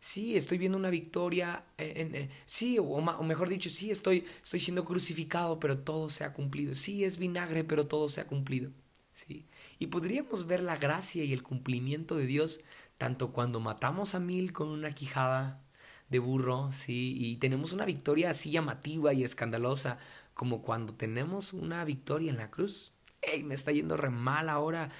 Sí, 0.00 0.36
estoy 0.36 0.58
viendo 0.58 0.76
una 0.78 0.90
victoria, 0.90 1.64
en, 1.78 2.28
sí, 2.44 2.78
o, 2.80 3.22
mejor 3.22 3.48
dicho, 3.48 3.70
sí, 3.70 3.90
estoy, 3.90 4.24
estoy 4.42 4.58
siendo 4.58 4.84
crucificado, 4.84 5.60
pero 5.60 5.78
todo 5.78 6.10
se 6.10 6.24
ha 6.24 6.32
cumplido. 6.32 6.74
Sí, 6.74 7.04
es 7.04 7.18
vinagre, 7.18 7.62
pero 7.62 7.86
todo 7.86 8.08
se 8.08 8.20
ha 8.20 8.26
cumplido. 8.26 8.72
Sí. 9.12 9.46
Y 9.78 9.88
podríamos 9.88 10.46
ver 10.46 10.62
la 10.62 10.76
gracia 10.76 11.22
y 11.22 11.32
el 11.32 11.42
cumplimiento 11.42 12.16
de 12.16 12.26
Dios 12.26 12.60
tanto 12.98 13.32
cuando 13.32 13.58
matamos 13.58 14.14
a 14.14 14.20
mil 14.20 14.52
con 14.52 14.68
una 14.68 14.94
quijada 14.94 15.60
de 16.08 16.20
burro, 16.20 16.70
sí, 16.72 17.16
y 17.18 17.36
tenemos 17.38 17.72
una 17.72 17.84
victoria 17.84 18.30
así 18.30 18.52
llamativa 18.52 19.12
y 19.12 19.24
escandalosa, 19.24 19.98
como 20.34 20.62
cuando 20.62 20.94
tenemos 20.94 21.52
una 21.52 21.84
victoria 21.84 22.30
en 22.30 22.38
la 22.38 22.50
cruz. 22.50 22.92
¡Ey, 23.20 23.42
me 23.42 23.54
está 23.54 23.72
yendo 23.72 23.96
re 23.96 24.10
mal 24.10 24.48
ahora! 24.48 24.90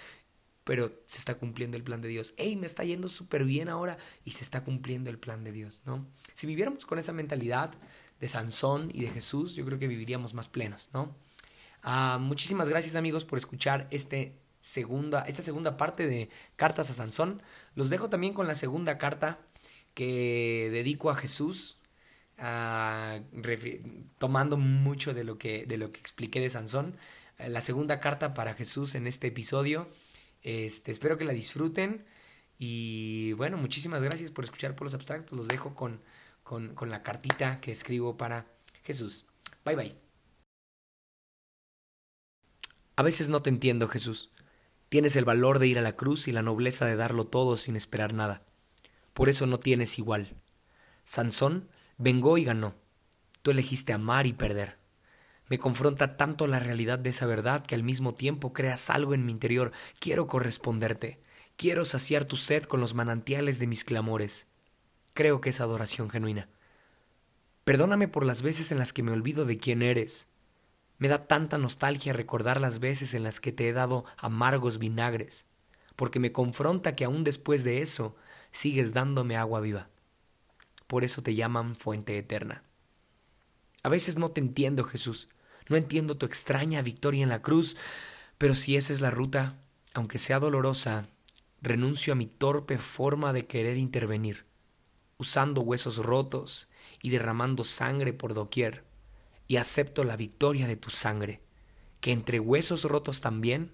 Pero 0.65 0.93
se 1.07 1.19
está 1.19 1.35
cumpliendo 1.37 1.77
el 1.77 1.83
plan 1.83 2.01
de 2.01 2.09
Dios. 2.09 2.35
¡Ey, 2.37 2.57
me 2.57 2.67
está 2.67 2.85
yendo 2.85 3.09
súper 3.09 3.45
bien 3.45 3.69
ahora! 3.69 3.99
Y 4.25 4.33
se 4.33 4.45
está 4.45 4.63
cumpliendo 4.63 5.11
el 5.11 5.19
plan 5.19 5.43
de 5.43 5.53
Dios, 5.53 5.83
¿no? 5.87 6.07
Si 6.35 6.47
viviéramos 6.47 6.87
con 6.87 6.99
esa 6.99 7.13
mentalidad 7.13 7.75
de 8.21 8.29
Sansón 8.29 8.91
y 8.95 9.03
de 9.03 9.11
Jesús, 9.11 9.55
yo 9.57 9.65
creo 9.65 9.79
que 9.79 9.89
viviríamos 9.89 10.35
más 10.35 10.49
plenos, 10.49 10.91
¿no? 10.93 11.17
Ah, 11.83 12.19
muchísimas 12.21 12.69
gracias 12.69 12.95
amigos 12.95 13.25
por 13.25 13.39
escuchar 13.39 13.89
este 13.91 14.39
segunda, 14.61 15.23
esta 15.23 15.43
segunda 15.43 15.77
parte 15.77 16.07
de 16.07 16.31
Cartas 16.55 16.89
a 16.91 16.95
Sansón. 16.95 17.43
Los 17.75 17.91
dejo 17.91 18.09
también 18.09 18.33
con 18.33 18.47
la 18.47 18.55
segunda 18.55 18.97
carta 18.97 19.41
que 19.95 20.69
dedico 20.71 21.11
a 21.11 21.17
Jesús, 21.17 21.79
tomando 24.19 24.57
mucho 24.57 25.15
de 25.15 25.23
lo, 25.23 25.39
que, 25.39 25.65
de 25.67 25.77
lo 25.77 25.93
que 25.93 26.01
expliqué 26.01 26.41
de 26.41 26.51
Sansón. 26.51 26.97
Eh, 27.39 27.49
la 27.49 27.61
segunda 27.61 28.01
carta 28.01 28.35
para 28.35 28.55
Jesús 28.55 28.95
en 28.95 29.07
este 29.07 29.29
episodio. 29.29 29.89
Este, 30.43 30.91
espero 30.91 31.17
que 31.17 31.25
la 31.25 31.33
disfruten. 31.33 32.05
Y 32.59 33.33
bueno, 33.35 33.59
muchísimas 33.59 34.03
gracias 34.03 34.31
por 34.31 34.45
escuchar 34.45 34.75
por 34.75 34.87
los 34.87 34.95
abstractos. 34.95 35.39
Los 35.39 35.49
dejo 35.49 35.75
con, 35.75 36.01
con, 36.43 36.75
con 36.75 36.91
la 36.91 37.03
cartita 37.03 37.61
que 37.61 37.71
escribo 37.71 38.17
para 38.17 38.47
Jesús. 38.83 39.27
Bye 39.65 39.77
bye. 39.77 39.97
A 42.97 43.03
veces 43.03 43.29
no 43.29 43.41
te 43.41 43.51
entiendo, 43.51 43.89
Jesús. 43.89 44.31
Tienes 44.89 45.17
el 45.17 45.25
valor 45.25 45.59
de 45.59 45.69
ir 45.69 45.79
a 45.79 45.83
la 45.83 45.97
cruz 45.97 46.29
y 46.29 46.33
la 46.33 46.43
nobleza 46.43 46.87
de 46.87 46.97
darlo 46.97 47.27
todo 47.27 47.57
sin 47.57 47.77
esperar 47.77 48.13
nada. 48.13 48.43
Por 49.15 49.29
eso 49.29 49.47
no 49.47 49.59
tienes 49.59 49.99
igual. 49.99 50.37
Sansón 51.05 51.69
vengó 52.03 52.37
y 52.37 52.45
ganó. 52.45 52.75
Tú 53.43 53.53
elegiste 53.53 53.93
amar 53.93 54.27
y 54.27 54.33
perder. 54.33 54.77
Me 55.49 55.59
confronta 55.59 56.17
tanto 56.17 56.47
la 56.47 56.59
realidad 56.59 56.99
de 56.99 57.11
esa 57.11 57.27
verdad 57.27 57.65
que 57.65 57.75
al 57.75 57.83
mismo 57.83 58.15
tiempo 58.15 58.53
creas 58.53 58.91
algo 58.91 59.15
en 59.15 59.25
mi 59.25 59.33
interior. 59.33 59.73
Quiero 60.01 60.27
corresponderte. 60.27 61.21
Quiero 61.57 61.85
saciar 61.85 62.25
tu 62.25 62.37
sed 62.37 62.65
con 62.65 62.81
los 62.81 62.95
manantiales 62.95 63.59
de 63.59 63.67
mis 63.69 63.85
clamores. 63.85 64.47
Creo 65.15 65.41
que 65.41 65.51
es 65.51 65.61
adoración 65.61 66.11
genuina. 66.11 66.49
Perdóname 67.65 68.09
por 68.09 68.25
las 68.25 68.43
veces 68.43 68.73
en 68.73 68.79
las 68.79 68.93
que 68.93 69.05
me 69.05 69.13
olvido 69.13 69.45
de 69.45 69.59
quién 69.59 69.83
eres. 69.83 70.27
Me 70.99 71.07
da 71.07 71.27
tanta 71.27 71.59
nostalgia 71.59 72.13
recordar 72.13 72.61
las 72.61 72.81
veces 72.81 73.15
en 73.15 73.23
las 73.23 73.39
que 73.41 73.53
te 73.53 73.69
he 73.69 73.73
dado 73.73 74.05
amargos 74.17 74.79
vinagres, 74.79 75.47
porque 75.95 76.19
me 76.19 76.33
confronta 76.33 76.97
que 76.97 77.05
aún 77.05 77.23
después 77.23 77.63
de 77.63 77.83
eso 77.83 78.17
sigues 78.51 78.93
dándome 78.93 79.37
agua 79.37 79.61
viva. 79.61 79.92
Por 80.93 81.05
eso 81.05 81.23
te 81.23 81.35
llaman 81.35 81.75
fuente 81.75 82.19
eterna. 82.19 82.63
A 83.83 83.89
veces 83.89 84.19
no 84.19 84.29
te 84.29 84.43
entiendo, 84.43 84.85
Jesús. 84.85 85.31
No 85.71 85.79
entiendo 85.79 86.19
tu 86.19 86.27
extraña 86.27 86.83
victoria 86.83 87.23
en 87.23 87.31
la 87.31 87.41
cruz, 87.41 87.79
pero 88.37 88.55
si 88.55 88.77
esa 88.77 88.93
es 88.93 89.01
la 89.01 89.11
ruta, 89.11 89.59
aunque 89.95 90.19
sea 90.19 90.39
dolorosa, 90.39 91.07
renuncio 91.63 92.13
a 92.13 92.17
mi 92.17 92.27
torpe 92.27 92.77
forma 92.77 93.33
de 93.33 93.45
querer 93.47 93.79
intervenir, 93.79 94.45
usando 95.17 95.63
huesos 95.63 95.97
rotos 95.97 96.69
y 97.01 97.09
derramando 97.09 97.65
sangre 97.65 98.13
por 98.13 98.35
doquier, 98.35 98.85
y 99.49 99.57
acepto 99.57 100.05
la 100.05 100.19
victoria 100.19 100.67
de 100.67 100.77
tu 100.77 100.91
sangre, 100.91 101.41
que 102.03 102.13
entre 102.13 102.39
huesos 102.39 102.85
rotos 102.85 103.23
también 103.23 103.73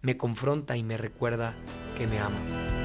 me 0.00 0.16
confronta 0.16 0.76
y 0.76 0.82
me 0.82 0.96
recuerda 0.96 1.54
que 1.96 2.08
me 2.08 2.18
ama. 2.18 2.81